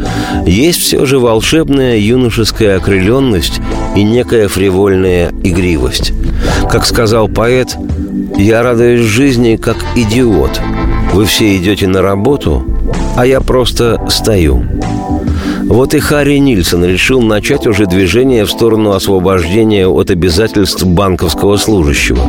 есть 0.46 0.80
все 0.80 1.04
же 1.04 1.18
волшебная 1.18 1.98
юношеская 1.98 2.76
окрыленность 2.76 3.60
и 3.96 4.04
некая 4.04 4.46
фривольная 4.46 5.32
игривость. 5.42 6.12
Как 6.70 6.86
сказал 6.86 7.26
поэт, 7.26 7.76
«Я 8.36 8.62
радуюсь 8.62 9.00
жизни, 9.00 9.56
как 9.56 9.76
идиот. 9.96 10.60
Вы 11.12 11.26
все 11.26 11.56
идете 11.56 11.88
на 11.88 12.02
работу, 12.02 12.64
а 13.16 13.26
я 13.26 13.40
просто 13.40 14.00
стою». 14.08 14.64
Вот 15.64 15.94
и 15.94 16.00
Харри 16.00 16.38
Нильсон 16.38 16.84
решил 16.84 17.22
начать 17.22 17.66
уже 17.66 17.86
движение 17.86 18.44
в 18.44 18.50
сторону 18.50 18.92
освобождения 18.92 19.86
от 19.86 20.10
обязательств 20.10 20.84
банковского 20.84 21.56
служащего. 21.56 22.26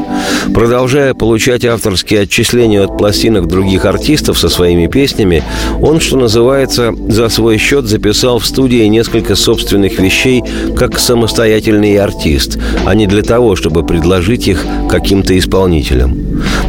Продолжая 0.53 1.13
получать 1.13 1.65
авторские 1.65 2.21
отчисления 2.21 2.83
от 2.83 2.97
пластинок 2.97 3.47
других 3.47 3.85
артистов 3.85 4.37
со 4.37 4.49
своими 4.49 4.87
песнями, 4.87 5.43
он, 5.81 5.99
что 5.99 6.17
называется, 6.17 6.93
за 7.07 7.27
свой 7.29 7.57
счет 7.57 7.85
записал 7.85 8.39
в 8.39 8.45
студии 8.45 8.85
несколько 8.85 9.35
собственных 9.35 9.99
вещей 9.99 10.43
как 10.77 10.99
самостоятельный 10.99 11.97
артист, 11.97 12.59
а 12.85 12.93
не 12.93 13.07
для 13.07 13.23
того, 13.23 13.55
чтобы 13.55 13.85
предложить 13.85 14.47
их 14.47 14.65
каким-то 14.89 15.37
исполнителям. 15.37 16.15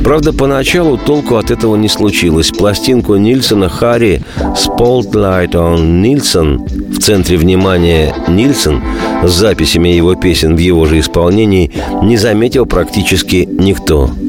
Правда, 0.04 0.34
поначалу 0.34 0.98
толку 0.98 1.36
от 1.36 1.50
этого 1.50 1.76
не 1.76 1.88
случилось. 1.88 2.50
Пластинку 2.50 3.16
Нильсона 3.16 3.70
Харри 3.70 4.22
«Spotlight 4.36 5.52
on 5.52 6.02
Nilsson» 6.02 6.58
в 6.92 6.98
центре 6.98 7.38
внимания 7.38 8.14
Нильсон 8.28 8.82
с 9.24 9.30
записями 9.30 9.88
его 9.88 10.14
песен 10.14 10.56
в 10.56 10.58
его 10.58 10.84
же 10.84 11.00
исполнении 11.00 11.72
не 12.02 12.18
заметил 12.18 12.66
практически 12.66 13.48
никто– 13.50 14.10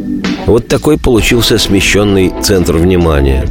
вот 0.45 0.67
такой 0.67 0.97
получился 0.97 1.58
смещенный 1.58 2.31
центр 2.41 2.77
внимания. 2.77 3.47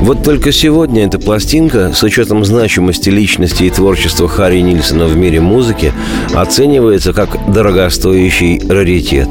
Вот 0.00 0.22
только 0.24 0.52
сегодня 0.52 1.06
эта 1.06 1.18
пластинка, 1.18 1.92
с 1.94 2.02
учетом 2.02 2.44
значимости 2.44 3.08
личности 3.08 3.64
и 3.64 3.70
творчества 3.70 4.28
Харри 4.28 4.60
Нильсона 4.60 5.06
в 5.06 5.16
мире 5.16 5.40
музыки, 5.40 5.92
оценивается 6.34 7.12
как 7.12 7.52
дорогостоящий 7.52 8.60
раритет. 8.68 9.28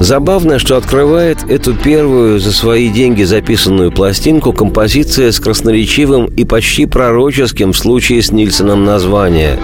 Забавно, 0.00 0.58
что 0.58 0.76
открывает 0.76 1.38
эту 1.48 1.74
первую 1.74 2.40
за 2.40 2.52
свои 2.52 2.88
деньги 2.88 3.22
записанную 3.22 3.92
пластинку 3.92 4.52
композиция 4.52 5.32
с 5.32 5.40
красноречивым 5.40 6.26
и 6.26 6.44
почти 6.44 6.86
пророческим 6.86 7.72
в 7.72 7.78
случае 7.78 8.22
с 8.22 8.30
Нильсоном 8.30 8.84
название 8.84 9.58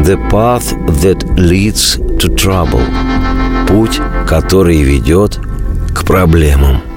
«The 0.00 0.18
Path 0.30 0.74
That 1.02 1.36
Leads 1.36 2.18
to 2.18 2.34
Trouble»– 2.34 2.82
«Путь, 3.68 4.00
который 4.26 4.82
ведет 4.82 5.38
к 5.94 6.04
проблемам. 6.04 6.91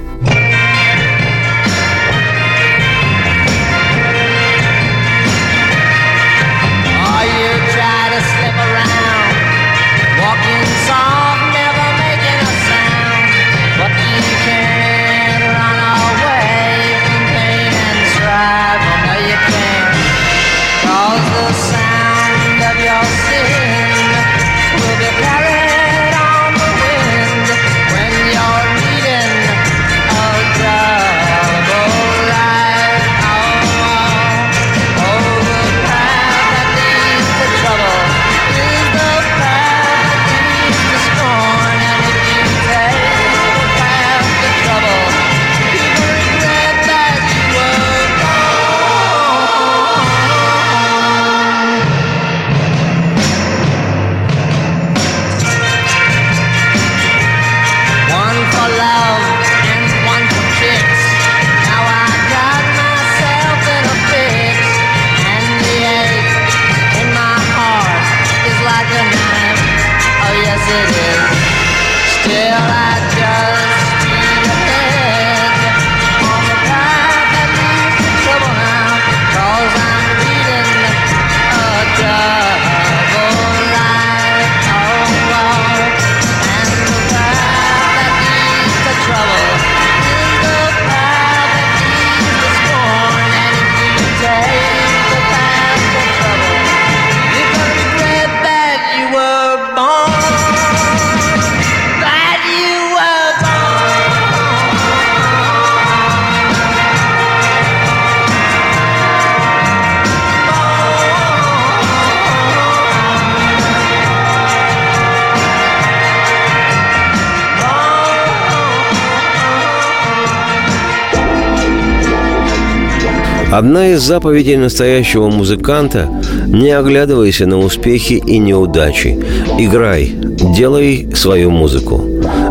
Одна 123.58 123.94
из 123.94 124.02
заповедей 124.02 124.58
настоящего 124.58 125.30
музыканта– 125.30 126.10
не 126.48 126.72
оглядывайся 126.72 127.46
на 127.46 127.58
успехи 127.58 128.16
и 128.16 128.38
неудачи. 128.38 129.18
Играй, 129.58 130.12
делай 130.14 131.08
свою 131.16 131.52
музыку. 131.52 132.02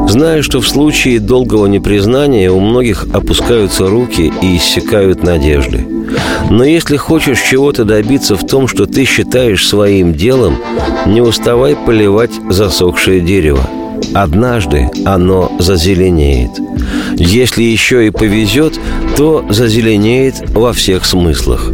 Зная, 0.08 0.40
что 0.40 0.62
в 0.62 0.66
случае 0.66 1.20
долгого 1.20 1.66
непризнания 1.66 2.50
у 2.50 2.58
многих 2.58 3.04
опускаются 3.12 3.86
руки 3.86 4.32
и 4.40 4.56
иссякают 4.56 5.22
надежды. 5.22 5.86
Но 6.48 6.64
если 6.64 6.96
хочешь 6.96 7.42
чего-то 7.50 7.84
добиться 7.84 8.34
в 8.34 8.46
том, 8.46 8.66
что 8.66 8.86
ты 8.86 9.04
считаешь 9.04 9.68
своим 9.68 10.14
делом, 10.14 10.56
не 11.04 11.20
уставай 11.20 11.76
поливать 11.76 12.32
засохшее 12.48 13.20
дерево. 13.20 13.68
Однажды 14.14 14.88
оно 15.04 15.52
зазеленеет. 15.58 16.52
Если 17.16 17.62
еще 17.62 18.06
и 18.06 18.10
повезет, 18.10 18.78
то 19.16 19.44
зазеленеет 19.48 20.50
во 20.50 20.72
всех 20.72 21.04
смыслах. 21.04 21.70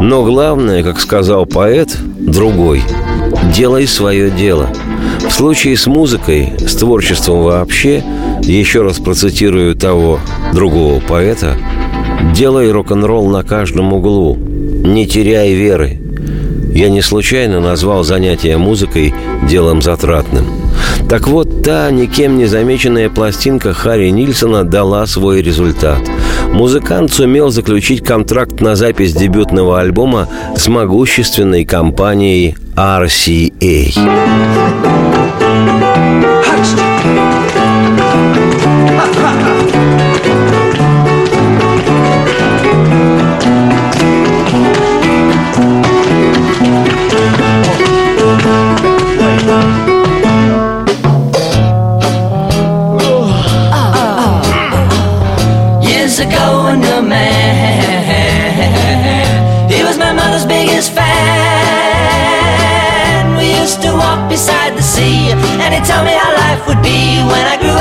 Но 0.00 0.24
главное, 0.24 0.82
как 0.82 1.00
сказал 1.00 1.46
поэт, 1.46 1.96
другой. 2.18 2.82
Делай 3.54 3.86
свое 3.86 4.30
дело. 4.30 4.68
В 5.28 5.32
случае 5.32 5.76
с 5.76 5.86
музыкой, 5.86 6.52
с 6.58 6.76
творчеством 6.76 7.42
вообще, 7.42 8.04
еще 8.42 8.82
раз 8.82 8.98
процитирую 8.98 9.74
того 9.74 10.20
другого 10.52 11.00
поэта, 11.00 11.56
делай 12.34 12.70
рок-н-ролл 12.70 13.28
на 13.28 13.42
каждом 13.42 13.92
углу, 13.92 14.36
не 14.36 15.06
теряй 15.06 15.54
веры. 15.54 16.00
Я 16.72 16.88
не 16.88 17.02
случайно 17.02 17.60
назвал 17.60 18.04
занятие 18.04 18.56
музыкой 18.58 19.14
делом 19.48 19.82
затратным– 19.82 20.46
так 21.08 21.28
вот, 21.28 21.48
та 21.64 21.90
никем 21.90 22.36
не 22.36 22.44
замеченная 22.44 23.08
пластинка 23.08 23.72
Харри 23.72 24.10
Нильсона 24.10 24.64
дала 24.64 25.06
свой 25.06 25.40
результат. 25.40 25.98
Музыкант 26.52 27.12
сумел 27.12 27.48
заключить 27.48 28.04
контракт 28.04 28.60
на 28.60 28.76
запись 28.76 29.14
дебютного 29.14 29.80
альбома 29.80 30.28
с 30.56 30.68
могущественной 30.68 31.64
компанией 31.64 32.56
RCA. 32.76 33.94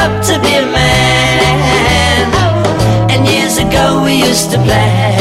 up 0.04 0.20
to 0.28 0.36
be 0.44 0.54
a 0.60 0.68
man. 0.68 2.28
And 3.12 3.26
years 3.26 3.56
ago 3.58 4.04
we 4.04 4.14
used 4.30 4.52
to 4.52 4.58
play. 4.68 5.16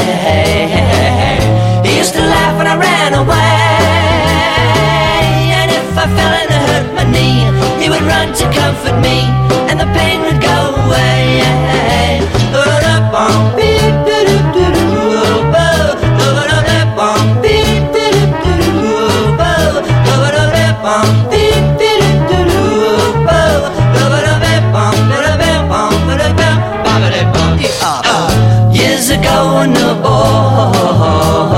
He 1.87 1.91
used 2.03 2.15
to 2.19 2.23
laugh 2.35 2.55
when 2.59 2.67
I 2.67 2.77
ran 2.89 3.15
away. 3.23 3.63
And 5.59 5.69
if 5.71 5.87
I 6.05 6.07
fell 6.17 6.35
and 6.43 6.51
I 6.59 6.61
hurt 6.71 6.89
my 6.99 7.07
knee, 7.15 7.43
he 7.83 7.87
would 7.93 8.03
run 8.15 8.29
to 8.41 8.45
comfort 8.59 8.99
me. 9.07 9.19
And 9.71 9.79
the 9.79 9.89
pain 9.99 10.19
going 29.23 29.77
aboard. 29.77 31.52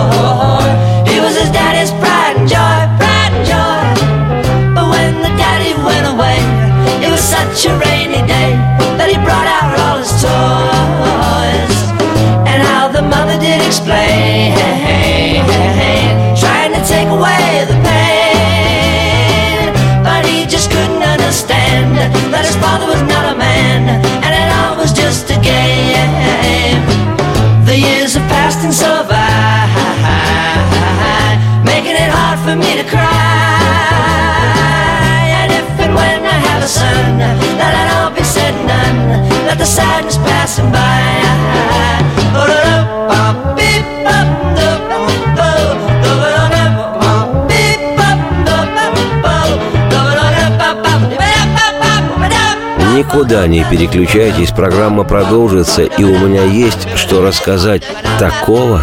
Никуда 53.14 53.46
не 53.46 53.62
переключайтесь, 53.62 54.50
программа 54.50 55.04
продолжится, 55.04 55.84
и 55.84 56.02
у 56.02 56.18
меня 56.18 56.42
есть 56.42 56.88
что 56.96 57.22
рассказать 57.22 57.84
такого. 58.18 58.82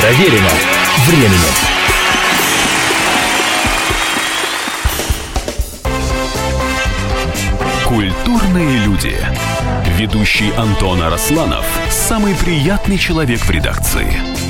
Проверено 0.00 0.50
временем. 1.06 1.38
Культурные 7.86 8.78
люди. 8.78 9.16
Ведущий 9.96 10.52
Антон 10.56 11.04
Арасланов– 11.04 11.64
самый 11.90 12.34
приятный 12.34 12.98
человек 12.98 13.38
в 13.38 13.50
редакции. 13.50 14.49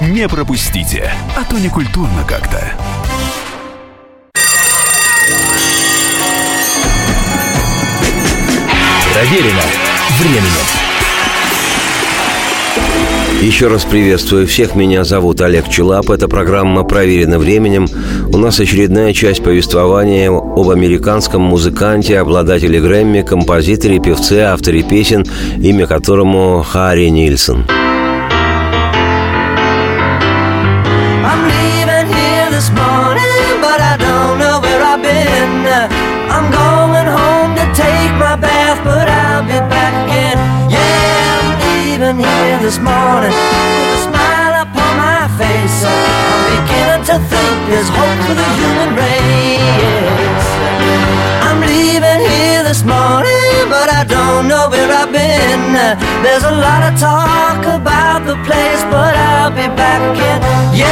Не 0.00 0.28
пропустите, 0.28 1.10
а 1.36 1.44
то 1.44 1.58
не 1.58 1.68
культурно 1.68 2.24
как-то. 2.26 2.60
Проверено 9.12 9.62
временем. 10.18 10.84
Еще 13.40 13.68
раз 13.68 13.84
приветствую 13.84 14.48
всех. 14.48 14.74
Меня 14.74 15.04
зовут 15.04 15.40
Олег 15.40 15.68
Челап. 15.68 16.10
Эта 16.10 16.26
программа 16.28 16.82
проверена 16.82 17.38
временем. 17.38 17.86
У 18.32 18.36
нас 18.36 18.58
очередная 18.58 19.12
часть 19.12 19.44
повествования 19.44 20.28
об 20.30 20.70
американском 20.70 21.42
музыканте, 21.42 22.18
обладателе 22.18 22.80
Грэмми, 22.80 23.22
композиторе, 23.22 24.00
певце, 24.00 24.40
авторе 24.42 24.82
песен, 24.82 25.24
имя 25.58 25.86
которому 25.86 26.62
Харри 26.62 27.08
Нильсон. 27.10 27.64
this 27.66 27.83
there's 47.68 47.88
hope 47.88 48.20
for 48.26 48.34
the 48.34 48.48
human 48.60 48.90
race. 48.96 50.48
I'm 51.46 51.60
leaving 51.60 52.20
here 52.28 52.62
this 52.62 52.82
morning, 52.84 53.68
but 53.68 53.88
I 53.88 54.04
don't 54.04 54.48
know 54.48 54.68
where 54.68 54.90
I've 54.90 55.12
been. 55.12 55.72
There's 56.22 56.44
a 56.44 56.54
lot 56.54 56.82
of 56.88 56.98
talk 56.98 57.64
about 57.64 58.26
the 58.26 58.36
place, 58.44 58.82
but 58.92 59.14
I'll 59.16 59.50
be 59.50 59.68
back 59.74 60.00
again. 60.12 60.40
Yeah, 60.76 60.88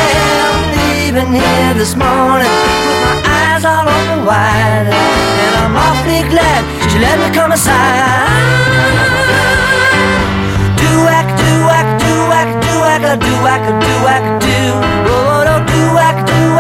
I'm 0.48 0.64
leaving 0.80 1.32
here 1.32 1.74
this 1.74 1.94
morning 1.94 2.52
with 2.86 3.00
my 3.04 3.16
eyes 3.36 3.64
all 3.64 3.86
open 3.86 4.24
wide, 4.24 4.88
and 4.88 5.52
I'm 5.62 5.74
awfully 5.76 6.24
glad 6.32 6.60
she 6.90 6.98
let 6.98 7.16
me 7.20 7.28
come 7.34 7.52
aside. 7.52 8.40
Do 10.80 10.90
whack, 11.04 11.28
do 11.36 11.52
whack, 11.68 11.88
do 12.00 12.12
whack, 12.32 12.48
do 12.64 12.72
whack, 12.80 13.02
do 13.20 13.32
whack, 13.44 13.64
do 13.84 13.94
whack, 14.06 14.24
do. 14.40 14.60
Oh, 15.12 15.51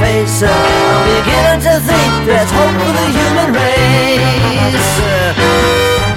face. 0.00 0.42
Uh, 0.42 0.48
I'm 0.48 1.02
beginning 1.16 1.60
to 1.68 1.74
think 1.80 2.12
there's 2.26 2.50
hope 2.50 2.76
for 2.80 2.92
the 2.92 3.06
human 3.16 3.48
race. 3.56 4.92
Uh, 5.00 5.32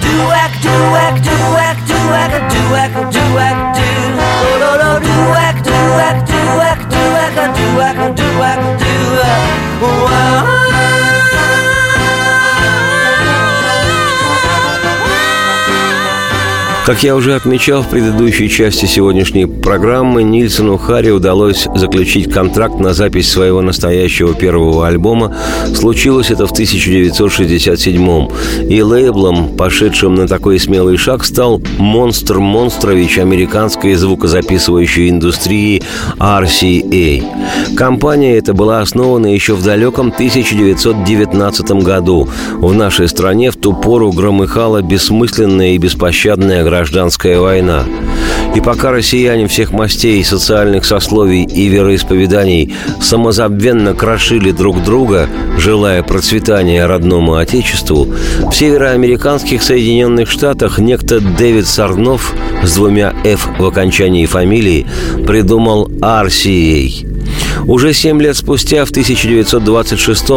do 0.03 0.13
whack, 0.27 0.53
do 0.61 0.73
whack, 0.93 1.15
do 1.23 1.35
whack, 1.55 1.77
do 1.87 1.97
whack, 2.11 2.33
do 2.51 2.61
whack, 2.73 2.93
do 3.11 3.23
whack, 3.35 3.57
do. 3.77 3.89
Oh, 4.19 4.55
no, 4.63 4.71
no, 4.81 4.91
do 4.99 5.15
whack, 5.33 5.55
do 5.63 5.77
whack, 5.97 6.17
do 6.27 6.39
whack, 6.59 6.79
do 6.89 7.01
whack, 7.15 7.35
do 7.55 7.65
whack, 7.77 8.15
do 8.15 8.27
whack, 8.39 8.59
do. 8.79 8.93
Uh, 9.21 10.68
Как 16.89 17.03
я 17.03 17.15
уже 17.15 17.35
отмечал 17.35 17.83
в 17.83 17.89
предыдущей 17.89 18.49
части 18.49 18.87
сегодняшней 18.87 19.45
программы, 19.45 20.23
Нильсону 20.23 20.79
Харри 20.79 21.11
удалось 21.11 21.67
заключить 21.75 22.33
контракт 22.33 22.79
на 22.79 22.95
запись 22.95 23.31
своего 23.31 23.61
настоящего 23.61 24.33
первого 24.33 24.87
альбома. 24.87 25.35
Случилось 25.75 26.31
это 26.31 26.47
в 26.47 26.51
1967 26.51 28.27
И 28.67 28.81
лейблом, 28.81 29.55
пошедшим 29.55 30.15
на 30.15 30.27
такой 30.27 30.57
смелый 30.57 30.97
шаг, 30.97 31.25
стал 31.25 31.61
«Монстр 31.77 32.39
Монстрович» 32.39 33.19
американской 33.19 33.93
звукозаписывающей 33.93 35.11
индустрии 35.11 35.83
RCA. 36.17 37.23
Компания 37.75 38.35
эта 38.39 38.55
была 38.55 38.81
основана 38.81 39.27
еще 39.27 39.53
в 39.53 39.63
далеком 39.63 40.07
1919 40.07 41.71
году. 41.83 42.27
В 42.53 42.73
нашей 42.73 43.07
стране 43.07 43.51
в 43.51 43.57
ту 43.57 43.73
пору 43.73 44.11
громыхала 44.11 44.81
бессмысленная 44.81 45.73
и 45.73 45.77
беспощадная 45.77 46.63
гражданская 46.63 46.78
война. 47.39 47.85
И 48.55 48.61
пока 48.61 48.91
россияне 48.91 49.47
всех 49.47 49.71
мастей, 49.71 50.23
социальных 50.23 50.85
сословий 50.85 51.43
и 51.43 51.67
вероисповеданий 51.67 52.73
самозабвенно 53.01 53.93
крошили 53.93 54.51
друг 54.51 54.83
друга, 54.83 55.27
желая 55.57 56.01
процветания 56.01 56.85
родному 56.85 57.35
отечеству, 57.35 58.07
в 58.49 58.51
североамериканских 58.51 59.61
Соединенных 59.61 60.29
Штатах 60.29 60.79
некто 60.79 61.19
Дэвид 61.19 61.67
Сарнов 61.67 62.33
с 62.63 62.75
двумя 62.75 63.13
«Ф» 63.23 63.47
в 63.59 63.65
окончании 63.65 64.25
фамилии 64.25 64.87
придумал 65.25 65.87
RCA– 66.01 67.07
уже 67.65 67.93
семь 67.93 68.21
лет 68.21 68.37
спустя, 68.37 68.85
в 68.85 68.91
1926 68.91 70.29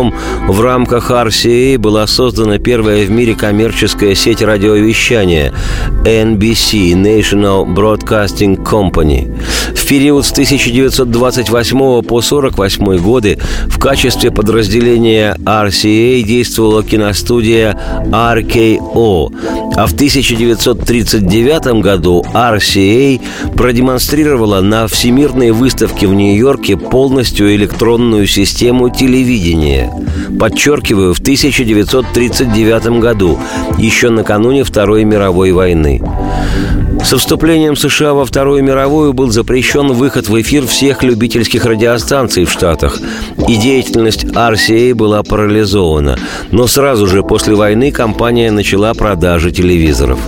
в 0.49 0.61
рамках 0.61 1.11
RCA 1.11 1.79
была 1.79 2.07
создана 2.07 2.59
первая 2.59 3.05
в 3.05 3.11
мире 3.11 3.35
коммерческая 3.35 4.15
сеть 4.15 4.43
радиовещания 4.43 5.53
NBC– 6.05 6.93
National 6.95 7.67
Broadcasting 7.67 8.63
Company. 8.63 9.33
Период 9.93 10.25
с 10.25 10.33
1928 10.33 11.79
по 11.79 11.99
1948 11.99 12.97
годы 12.97 13.39
в 13.67 13.79
качестве 13.79 14.31
подразделения 14.31 15.37
RCA 15.45 16.23
действовала 16.23 16.83
киностудия 16.83 17.79
RKO, 18.07 19.31
а 19.77 19.87
в 19.87 19.93
1939 19.93 21.83
году 21.83 22.25
RCA 22.33 23.21
продемонстрировала 23.55 24.63
на 24.63 24.87
Всемирной 24.87 25.51
выставке 25.51 26.07
в 26.07 26.15
Нью-Йорке 26.15 26.79
полностью 26.79 27.55
электронную 27.55 28.27
систему 28.27 28.89
телевидения. 28.89 29.93
Подчеркиваю, 30.41 31.13
в 31.13 31.19
1939 31.19 32.99
году, 32.99 33.39
еще 33.77 34.09
накануне 34.09 34.65
Второй 34.65 35.05
мировой 35.05 35.53
войны. 35.53 36.01
Со 37.05 37.19
вступлением 37.19 37.77
США 37.77 38.15
во 38.15 38.25
Вторую 38.25 38.63
мировую 38.63 39.13
был 39.13 39.31
запрещен 39.31 39.93
выход 39.93 40.29
в 40.29 40.41
эфир 40.41 40.67
всех 40.67 41.03
любительских 41.03 41.65
радиостанций 41.67 42.45
в 42.45 42.51
Штатах, 42.51 42.99
и 43.49 43.57
деятельность 43.57 44.25
RCA 44.25 44.95
была 44.95 45.23
парализована. 45.23 46.19
Но 46.51 46.67
сразу 46.67 47.07
же 47.07 47.23
после 47.23 47.55
войны 47.55 47.91
компания 47.91 48.51
начала 48.51 48.95
продажи 48.95 49.51
телевизоров. 49.51 50.19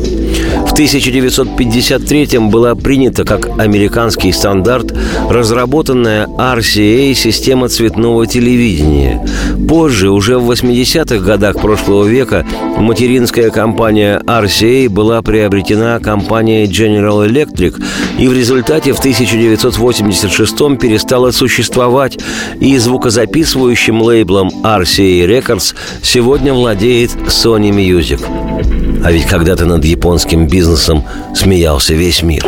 В 0.74 0.76
1953 0.76 2.38
была 2.40 2.74
принята 2.74 3.22
как 3.24 3.60
американский 3.60 4.32
стандарт 4.32 4.92
разработанная 5.30 6.26
RCA 6.26 7.14
система 7.14 7.68
цветного 7.68 8.26
телевидения. 8.26 9.24
Позже, 9.68 10.10
уже 10.10 10.36
в 10.36 10.50
80-х 10.50 11.24
годах 11.24 11.60
прошлого 11.60 12.06
века, 12.06 12.44
материнская 12.76 13.50
компания 13.50 14.20
RCA 14.26 14.88
была 14.88 15.22
приобретена 15.22 16.00
компанией 16.00 16.66
General 16.66 17.24
Electric 17.24 17.80
и 18.18 18.26
в 18.26 18.32
результате 18.32 18.94
в 18.94 18.98
1986 18.98 20.56
перестала 20.80 21.30
существовать 21.30 22.18
и 22.58 22.76
звукозаписывающим 22.78 24.02
лейблом 24.02 24.48
RCA 24.64 25.24
Records 25.28 25.76
сегодня 26.02 26.52
владеет 26.52 27.12
Sony 27.28 27.70
Music. 27.70 28.93
А 29.04 29.12
ведь 29.12 29.26
когда-то 29.26 29.66
над 29.66 29.84
японским 29.84 30.46
бизнесом 30.46 31.04
смеялся 31.34 31.92
весь 31.92 32.22
мир. 32.22 32.42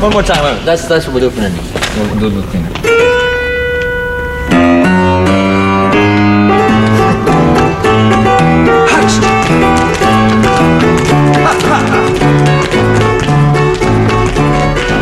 One 0.00 0.12
more 0.12 0.22
time. 0.22 0.64
That's 0.64 0.86
that's 0.86 1.08
what 1.08 1.14
we're 1.14 1.28
doing. 1.28 1.52
We'll 1.96 2.20
do 2.20 2.30
the 2.30 2.42
thing. 2.52 2.83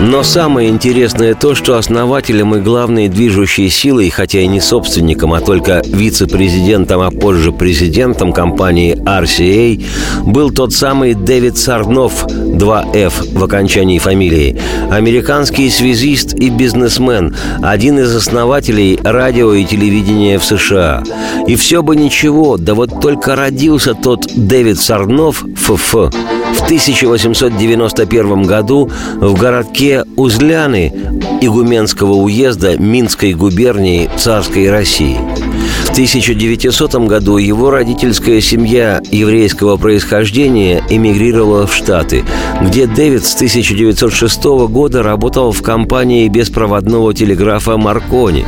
Но 0.05 0.25
самое 0.25 0.69
интересное 0.69 1.35
то, 1.35 1.55
что 1.55 1.79
основателем 1.79 2.57
и 2.57 2.61
главной 2.61 3.09
движущей 3.09 3.69
силой, 3.69 4.11
хотя 4.11 4.41
и 4.41 4.49
не 4.49 4.61
собственником, 4.61 5.33
а 5.33 5.41
только 5.41 5.81
вице-президентом, 5.87 7.03
а 7.03 7.13
позже 7.13 7.53
президентом 7.53 8.33
компании 8.33 8.97
RCA, 8.97 9.81
был 10.27 10.51
тот 10.51 10.73
самый 10.73 11.15
Дэвид 11.15 11.57
Сарнов, 11.57 12.27
2F 12.27 13.39
в 13.39 13.45
окончании 13.45 14.01
фамилии, 14.01 14.61
американский 14.91 15.71
связист 15.71 16.35
и 16.35 16.51
бизнесмен, 16.51 17.37
один 17.63 18.01
из 18.01 18.15
основателей 18.15 18.99
радио 19.05 19.55
и 19.55 19.65
телевидения 19.65 20.41
в 20.41 20.45
США. 20.45 21.05
И 21.47 21.55
все 21.55 21.81
бы 21.81 21.95
ничего, 21.95 22.57
да 22.57 22.75
вот 22.75 23.01
только 23.01 23.37
родился 23.37 23.95
тот 23.95 24.27
Дэвид 24.35 24.81
Сарнов, 24.81 25.45
ФФ, 25.55 25.95
в 26.63 26.65
1891 26.65 28.45
году 28.45 28.89
в 29.17 29.35
городке 29.35 30.05
Узляны 30.17 30.93
Игуменского 31.41 32.13
уезда 32.13 32.79
Минской 32.79 33.35
губернии 33.35 34.09
Царской 34.17 34.71
России. 34.71 35.19
В 35.85 35.91
1900 35.91 36.95
году 37.09 37.37
его 37.37 37.71
родительская 37.71 38.41
семья 38.41 39.03
еврейского 39.11 39.77
происхождения 39.77 40.83
эмигрировала 40.89 41.67
в 41.67 41.75
Штаты, 41.75 42.25
где 42.63 42.87
Дэвид 42.87 43.25
с 43.25 43.35
1906 43.35 44.45
года 44.71 45.03
работал 45.03 45.51
в 45.51 45.63
компании 45.63 46.29
беспроводного 46.29 47.13
телеграфа 47.13 47.77
«Маркони». 47.77 48.47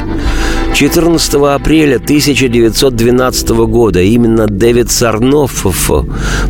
14 0.75 1.35
апреля 1.35 1.97
1912 1.97 3.49
года 3.51 4.01
именно 4.01 4.49
Дэвид 4.49 4.91
Сарнофф 4.91 5.67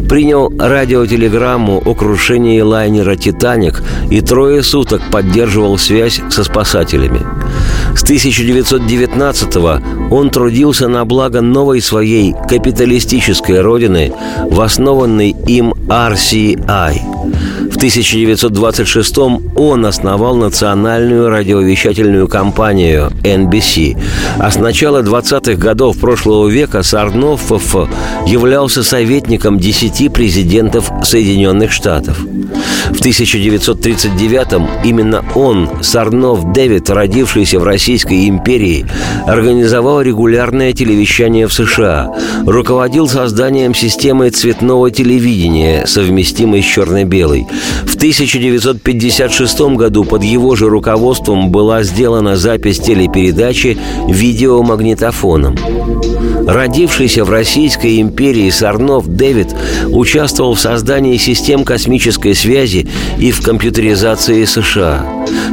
принял 0.09 0.51
радиотелеграмму 0.59 1.83
о 1.85 1.95
крушении 1.95 2.59
лайнера 2.63 3.17
«Титаник» 3.17 3.83
и 4.11 4.23
трое 4.23 4.63
суток 4.63 5.03
поддерживал 5.13 5.77
связь 5.77 6.23
со 6.31 6.43
спасателями. 6.43 7.21
С 7.95 8.03
1919 8.03 9.57
он 10.11 10.31
трудился 10.31 10.89
на 10.89 11.05
благо 11.05 11.43
новой 11.43 11.83
своей 11.83 12.35
капиталистической 12.49 13.61
родины, 13.61 14.15
в 14.51 14.59
основанной 14.63 15.37
им 15.47 15.75
RCI. 15.87 16.99
В 17.75 17.77
1926 17.77 19.19
он 19.57 19.85
основал 19.85 20.37
национальную 20.37 21.29
радиовещательную 21.29 22.29
компанию 22.29 23.11
NBC, 23.25 24.01
а 24.39 24.53
с 24.53 24.57
начала 24.57 25.03
20-х 25.03 25.57
годов 25.57 25.99
прошлого 25.99 26.47
века 26.47 26.85
Сарноффов 26.85 27.89
являлся 28.29 28.85
советником 28.85 29.59
10 29.59 30.13
президентов 30.13 30.89
Соединенных 31.03 31.73
Штатов. 31.73 32.17
В 32.91 33.01
1939-м 33.01 34.69
именно 34.85 35.25
он, 35.35 35.69
Сарнов 35.83 36.53
Дэвид, 36.53 36.89
родившийся 36.91 37.59
в 37.59 37.65
Российской 37.65 38.29
империи, 38.29 38.87
организовал 39.27 40.01
регулярное 40.01 40.73
телевещание 40.73 41.49
в 41.49 41.53
США, 41.53 42.15
руководил 42.47 43.09
созданием 43.09 43.75
системы 43.75 44.31
цветного 44.31 44.91
телевидения, 44.91 45.87
совместимой 45.87 46.63
с 46.63 46.67
черно-белой. 46.67 47.47
В 47.87 47.97
1956 47.97 49.61
году 49.77 50.05
под 50.05 50.23
его 50.23 50.57
же 50.57 50.69
руководством 50.69 51.51
была 51.51 51.83
сделана 51.83 52.37
запись 52.37 52.79
телепередачи 52.79 53.79
видеомагнитофоном. 54.09 55.57
Родившийся 56.47 57.25
в 57.25 57.31
Российской 57.31 58.01
империи 58.01 58.51
Сарнов 58.51 59.07
Дэвид 59.07 59.55
участвовал 59.89 60.55
в 60.55 60.61
создании 60.61 61.17
систем 61.17 61.65
космической 61.65 62.35
связи 62.35 62.87
и 63.19 63.31
в 63.31 63.43
компьютеризации 63.43 64.45
США. 64.45 65.07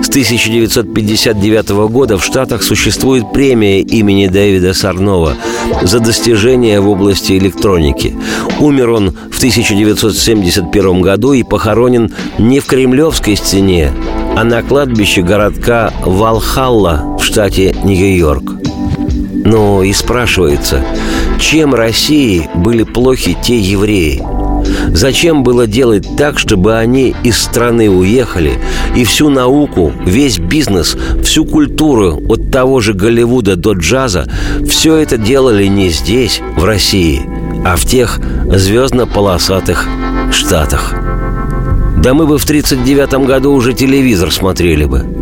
С 0.04 0.10
1959 0.10 1.70
года 1.89 2.18
в 2.18 2.24
Штатах 2.24 2.64
существует 2.64 3.32
премия 3.32 3.82
имени 3.82 4.28
Дэвида 4.28 4.74
Сарнова 4.74 5.36
за 5.82 6.00
достижения 6.00 6.80
в 6.82 6.89
области 6.89 7.34
электроники. 7.34 8.16
Умер 8.60 8.89
он 8.89 9.12
в 9.32 9.38
1971 9.38 11.02
году 11.02 11.34
и 11.34 11.44
похоронен 11.44 12.12
не 12.38 12.60
в 12.60 12.66
Кремлевской 12.66 13.36
стене, 13.36 13.92
а 14.36 14.44
на 14.44 14.62
кладбище 14.62 15.22
городка 15.22 15.94
Валхалла 16.06 17.18
в 17.20 17.24
штате 17.24 17.76
Нью-Йорк. 17.84 18.61
Ну 19.44 19.82
и 19.82 19.92
спрашивается, 19.94 20.84
чем 21.39 21.74
России 21.74 22.50
были 22.54 22.84
плохи 22.84 23.36
те 23.42 23.58
евреи? 23.58 24.24
Зачем 24.89 25.44
было 25.44 25.68
делать 25.68 26.06
так, 26.18 26.38
чтобы 26.38 26.78
они 26.78 27.16
из 27.24 27.39
страны 27.39 27.89
уехали 27.89 28.60
и 28.96 29.04
всю 29.04 29.30
науку, 29.30 29.92
весь 30.06 30.38
бизнес, 30.38 30.96
всю 31.24 31.46
культуру 31.46 32.22
от 32.30 32.52
того 32.52 32.80
же 32.80 32.94
Голливуда 32.94 33.56
до 33.56 33.74
джаза 33.74 34.28
все 34.68 34.96
это 34.96 35.18
делали 35.18 35.66
не 35.66 35.89
здесь, 35.89 36.42
в 36.56 36.64
России, 36.64 37.22
а 37.66 37.76
в 37.76 37.86
тех 37.86 38.20
звездно-полосатых 38.46 39.88
штатах? 40.32 40.94
Да 41.98 42.14
мы 42.14 42.26
бы 42.26 42.38
в 42.38 42.46
39 42.46 43.26
году 43.26 43.54
уже 43.54 43.74
телевизор 43.74 44.32
смотрели 44.32 44.86
бы. 44.86 45.20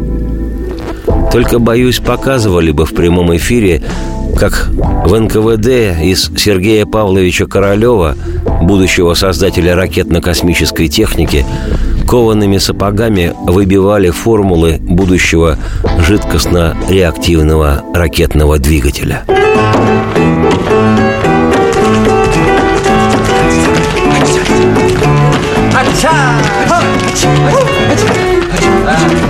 Только, 1.31 1.59
боюсь, 1.59 1.99
показывали 1.99 2.71
бы 2.71 2.85
в 2.85 2.93
прямом 2.95 3.35
эфире, 3.37 3.81
как 4.35 4.69
в 4.69 5.19
НКВД 5.19 6.01
из 6.01 6.31
Сергея 6.37 6.85
Павловича 6.85 7.45
Королева, 7.45 8.15
будущего 8.61 9.13
создателя 9.13 9.75
ракетно-космической 9.75 10.87
техники, 10.87 11.45
коваными 12.07 12.57
сапогами 12.57 13.33
выбивали 13.35 14.09
формулы 14.09 14.77
будущего 14.79 15.57
жидкостно-реактивного 15.99 17.83
ракетного 17.93 18.57
двигателя. 18.57 19.23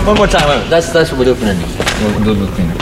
One 0.06 0.18
more 0.18 0.28
time. 0.28 0.70
That's 0.70 0.91
that's 0.91 1.12
what 1.12 1.28
we're 1.28 1.34
doing. 1.36 1.89
What, 2.00 2.16
what 2.16 2.24
does 2.24 2.39
it 2.39 2.58
mean? 2.58 2.79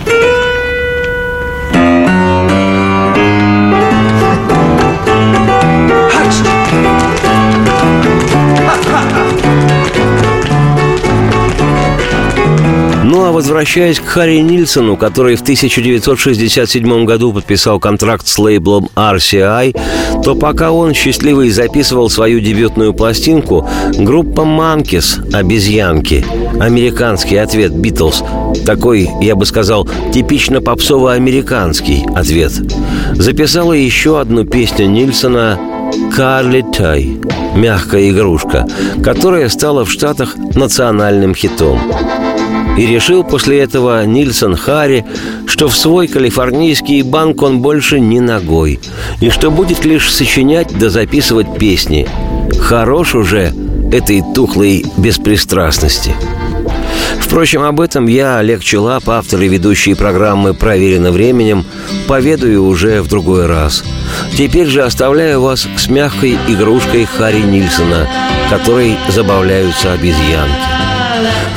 Ну 13.18 13.26
а 13.26 13.32
возвращаясь 13.32 14.00
к 14.00 14.06
Харри 14.06 14.42
Нильсону, 14.42 14.96
который 14.96 15.36
в 15.38 15.42
1967 15.42 17.06
году 17.06 17.34
подписал 17.34 17.80
контракт 17.80 18.28
с 18.28 18.38
лейблом 18.38 18.90
RCI, 18.96 19.76
то 20.24 20.36
пока 20.36 20.72
он, 20.72 20.94
счастливый, 20.94 21.50
записывал 21.50 22.12
свою 22.12 22.40
дебютную 22.40 22.94
пластинку, 22.94 23.68
группа 23.98 24.46
Манкис 24.46 25.18
«Обезьянки» 25.34 26.24
американский 26.60 27.38
ответ 27.38 27.72
«Битлз», 27.72 28.24
такой, 28.68 29.10
я 29.20 29.36
бы 29.36 29.48
сказал, 29.48 29.90
типично 30.14 30.62
попсово-американский 30.62 32.06
ответ, 32.14 32.52
записала 33.16 33.74
еще 33.74 34.22
одну 34.22 34.46
песню 34.46 34.86
Нильсона 34.86 35.58
«Карли 36.16 36.64
Тай»– 36.72 37.18
«Мягкая 37.56 38.12
игрушка», 38.12 38.68
которая 39.04 39.50
стала 39.50 39.86
в 39.86 39.92
Штатах 39.92 40.36
национальным 40.54 41.34
хитом. 41.34 41.80
И 42.78 42.86
решил 42.86 43.24
после 43.24 43.60
этого 43.60 44.06
Нильсон 44.06 44.56
Харри, 44.56 45.06
что 45.48 45.68
в 45.68 45.76
свой 45.76 46.08
калифорнийский 46.08 47.02
банк 47.02 47.42
он 47.42 47.60
больше 47.60 48.00
не 48.00 48.20
ногой, 48.20 48.80
и 49.20 49.30
что 49.30 49.50
будет 49.50 49.84
лишь 49.84 50.14
сочинять 50.14 50.78
да 50.78 50.90
записывать 50.90 51.58
песни. 51.58 52.08
Хорош 52.60 53.16
уже 53.16 53.54
этой 53.92 54.24
тухлой 54.36 54.86
беспристрастности. 54.98 56.14
Впрочем, 57.20 57.64
об 57.64 57.82
этом 57.82 58.08
я, 58.08 58.38
Олег 58.38 58.64
Челап, 58.64 59.10
автор 59.10 59.42
и 59.42 59.48
ведущий 59.48 59.96
программы 59.96 60.54
«Проверено 60.54 61.12
временем», 61.12 61.66
поведаю 62.08 62.66
уже 62.66 63.02
в 63.02 63.10
другой 63.10 63.48
раз. 63.48 63.84
Теперь 64.38 64.68
же 64.68 64.84
оставляю 64.84 65.42
вас 65.42 65.68
с 65.76 65.88
мягкой 65.90 66.38
игрушкой 66.48 67.06
Харри 67.06 67.42
Нильсона, 67.42 68.08
которой 68.50 68.96
забавляются 69.10 69.94
обезьянки. 69.94 70.77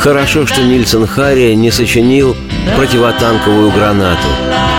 Хорошо, 0.00 0.46
что 0.46 0.62
Нильсон 0.62 1.06
Харри 1.06 1.52
не 1.52 1.70
сочинил 1.70 2.34
противотанковую 2.74 3.70
гранату. 3.70 4.26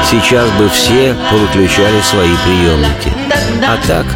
Сейчас 0.10 0.50
бы 0.54 0.68
все 0.70 1.16
повыключали 1.30 2.02
свои 2.02 2.32
приемники. 2.44 3.14
А 3.64 3.78
так, 3.86 4.08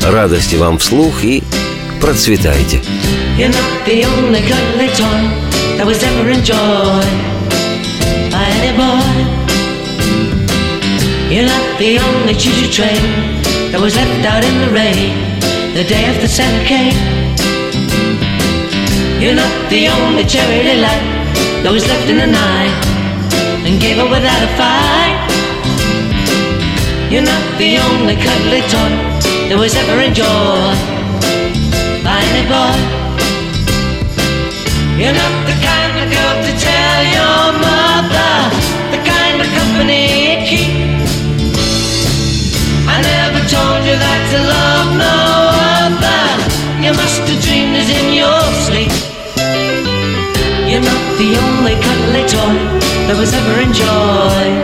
радости 0.00 0.54
вам 0.54 0.78
вслух 0.78 1.24
и 1.24 1.42
процветайте. 2.00 2.80
You're 3.36 3.50
not 3.50 3.84
the 3.84 3.98
only 11.98 12.26
the 12.26 12.34
choo-choo 12.34 12.70
train 12.70 13.42
that 13.72 13.80
was 13.80 13.96
left 13.96 14.24
out 14.24 14.44
in 14.44 14.60
the 14.60 14.70
rain 14.70 15.16
the 15.74 15.82
day 15.82 16.04
after 16.04 16.28
Santa 16.28 16.64
came. 16.64 17.17
You're 19.28 19.36
not 19.36 19.68
the 19.68 19.88
only 19.88 20.24
charity 20.24 20.80
light 20.80 21.04
that 21.60 21.68
was 21.68 21.84
left 21.84 22.08
in 22.08 22.16
the 22.16 22.32
night 22.32 22.72
and 23.68 23.76
gave 23.76 24.00
up 24.00 24.08
without 24.08 24.40
a 24.40 24.48
fight. 24.56 25.20
You're 27.12 27.28
not 27.28 27.44
the 27.60 27.76
only 27.76 28.16
cuddly 28.16 28.64
toy 28.72 28.88
that 29.52 29.58
was 29.60 29.76
ever 29.76 30.00
enjoyed 30.00 30.80
by 32.00 32.24
any 32.32 32.48
boy. 32.48 32.72
You're 34.96 35.12
not 35.12 35.34
the 35.44 35.56
kind 35.60 35.92
of 36.00 36.08
girl 36.08 36.36
to 36.48 36.52
tell 36.56 37.00
your 37.12 37.52
mother 37.60 38.32
the 38.96 39.00
kind 39.04 39.44
of 39.44 39.48
company 39.52 40.08
you 40.24 40.36
keep. 40.48 40.72
I 42.88 42.96
never 43.04 43.44
told 43.44 43.84
you 43.84 43.92
that 43.92 44.20
to 44.32 44.38
love 44.40 44.88
no 44.96 45.16
other. 45.84 46.16
You 46.80 46.96
must 46.96 47.28
have 47.28 47.40
dreamed 47.44 47.76
it 47.76 47.92
in 47.92 48.16
your 48.16 48.40
sleep. 48.64 48.87
The 51.18 51.34
only 51.34 51.74
cuddly 51.82 52.22
toy 52.30 52.54
that 53.10 53.18
was 53.18 53.34
ever 53.34 53.58
enjoyed 53.58 54.54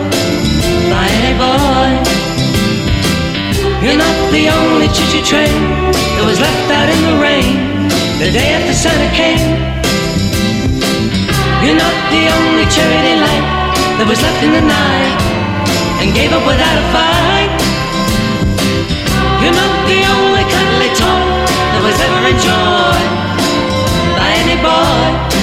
by 0.86 1.02
any 1.18 1.34
boy. 1.34 1.98
You're 3.82 3.98
not 3.98 4.14
the 4.30 4.54
only 4.54 4.86
choo-choo 4.86 5.26
train 5.26 5.50
that 5.90 6.22
was 6.22 6.38
left 6.38 6.70
out 6.70 6.86
in 6.86 7.00
the 7.10 7.16
rain 7.18 7.90
the 8.22 8.30
day 8.30 8.54
after 8.54 8.70
Santa 8.70 9.10
came. 9.18 9.42
You're 11.58 11.74
not 11.74 11.96
the 12.14 12.22
only 12.22 12.70
charity 12.70 13.18
light 13.18 13.74
that 13.98 14.06
was 14.06 14.22
left 14.22 14.38
in 14.46 14.54
the 14.54 14.62
night 14.62 15.18
and 16.06 16.14
gave 16.14 16.30
up 16.30 16.46
without 16.46 16.76
a 16.78 16.86
fight. 16.94 17.50
You're 19.42 19.58
not 19.58 19.74
the 19.90 20.00
only 20.06 20.46
cuddly 20.46 20.90
toy 20.94 21.18
that 21.50 21.82
was 21.82 21.98
ever 21.98 22.22
enjoyed 22.30 23.10
by 24.14 24.28
any 24.38 24.54
boy. 24.62 25.33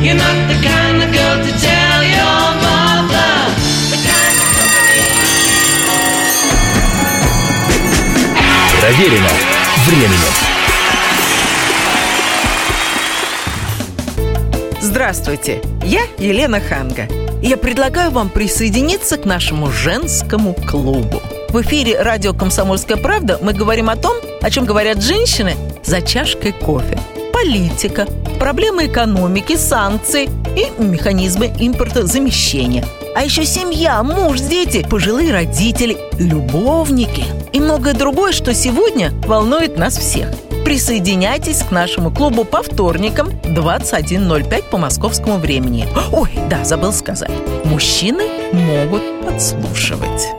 You're 0.00 0.14
not 0.14 0.46
the 0.46 0.54
kind 0.62 1.02
of 1.02 1.12
girl 1.12 1.38
to 1.44 1.52
tell 1.58 2.02
your 2.04 2.54
mother. 2.62 3.30
Проверено 8.80 9.28
временем. 9.86 10.32
Здравствуйте, 14.80 15.60
я 15.82 16.02
Елена 16.18 16.60
Ханга. 16.60 17.08
Я 17.42 17.56
предлагаю 17.56 18.12
вам 18.12 18.28
присоединиться 18.28 19.16
к 19.16 19.24
нашему 19.24 19.72
женскому 19.72 20.54
клубу. 20.54 21.20
В 21.48 21.60
эфире 21.62 22.00
радио 22.00 22.32
«Комсомольская 22.32 22.98
правда» 22.98 23.40
мы 23.42 23.52
говорим 23.52 23.90
о 23.90 23.96
том, 23.96 24.16
о 24.42 24.50
чем 24.50 24.64
говорят 24.64 25.02
женщины 25.02 25.56
за 25.84 26.02
чашкой 26.02 26.52
кофе. 26.52 27.00
Политика, 27.32 28.06
проблемы 28.38 28.86
экономики, 28.86 29.56
санкции 29.56 30.28
и 30.56 30.82
механизмы 30.82 31.52
импортозамещения. 31.58 32.84
А 33.14 33.24
еще 33.24 33.44
семья, 33.44 34.02
муж, 34.02 34.40
дети, 34.40 34.86
пожилые 34.88 35.32
родители, 35.32 35.96
любовники 36.18 37.24
и 37.52 37.60
многое 37.60 37.94
другое, 37.94 38.32
что 38.32 38.54
сегодня 38.54 39.12
волнует 39.26 39.76
нас 39.76 39.96
всех. 39.96 40.28
Присоединяйтесь 40.64 41.62
к 41.62 41.70
нашему 41.70 42.10
клубу 42.10 42.44
по 42.44 42.62
вторникам 42.62 43.30
21.05 43.44 44.64
по 44.70 44.76
московскому 44.76 45.38
времени. 45.38 45.88
Ой, 46.12 46.30
да, 46.50 46.64
забыл 46.64 46.92
сказать. 46.92 47.30
Мужчины 47.64 48.24
могут 48.52 49.02
подслушивать. 49.24 50.37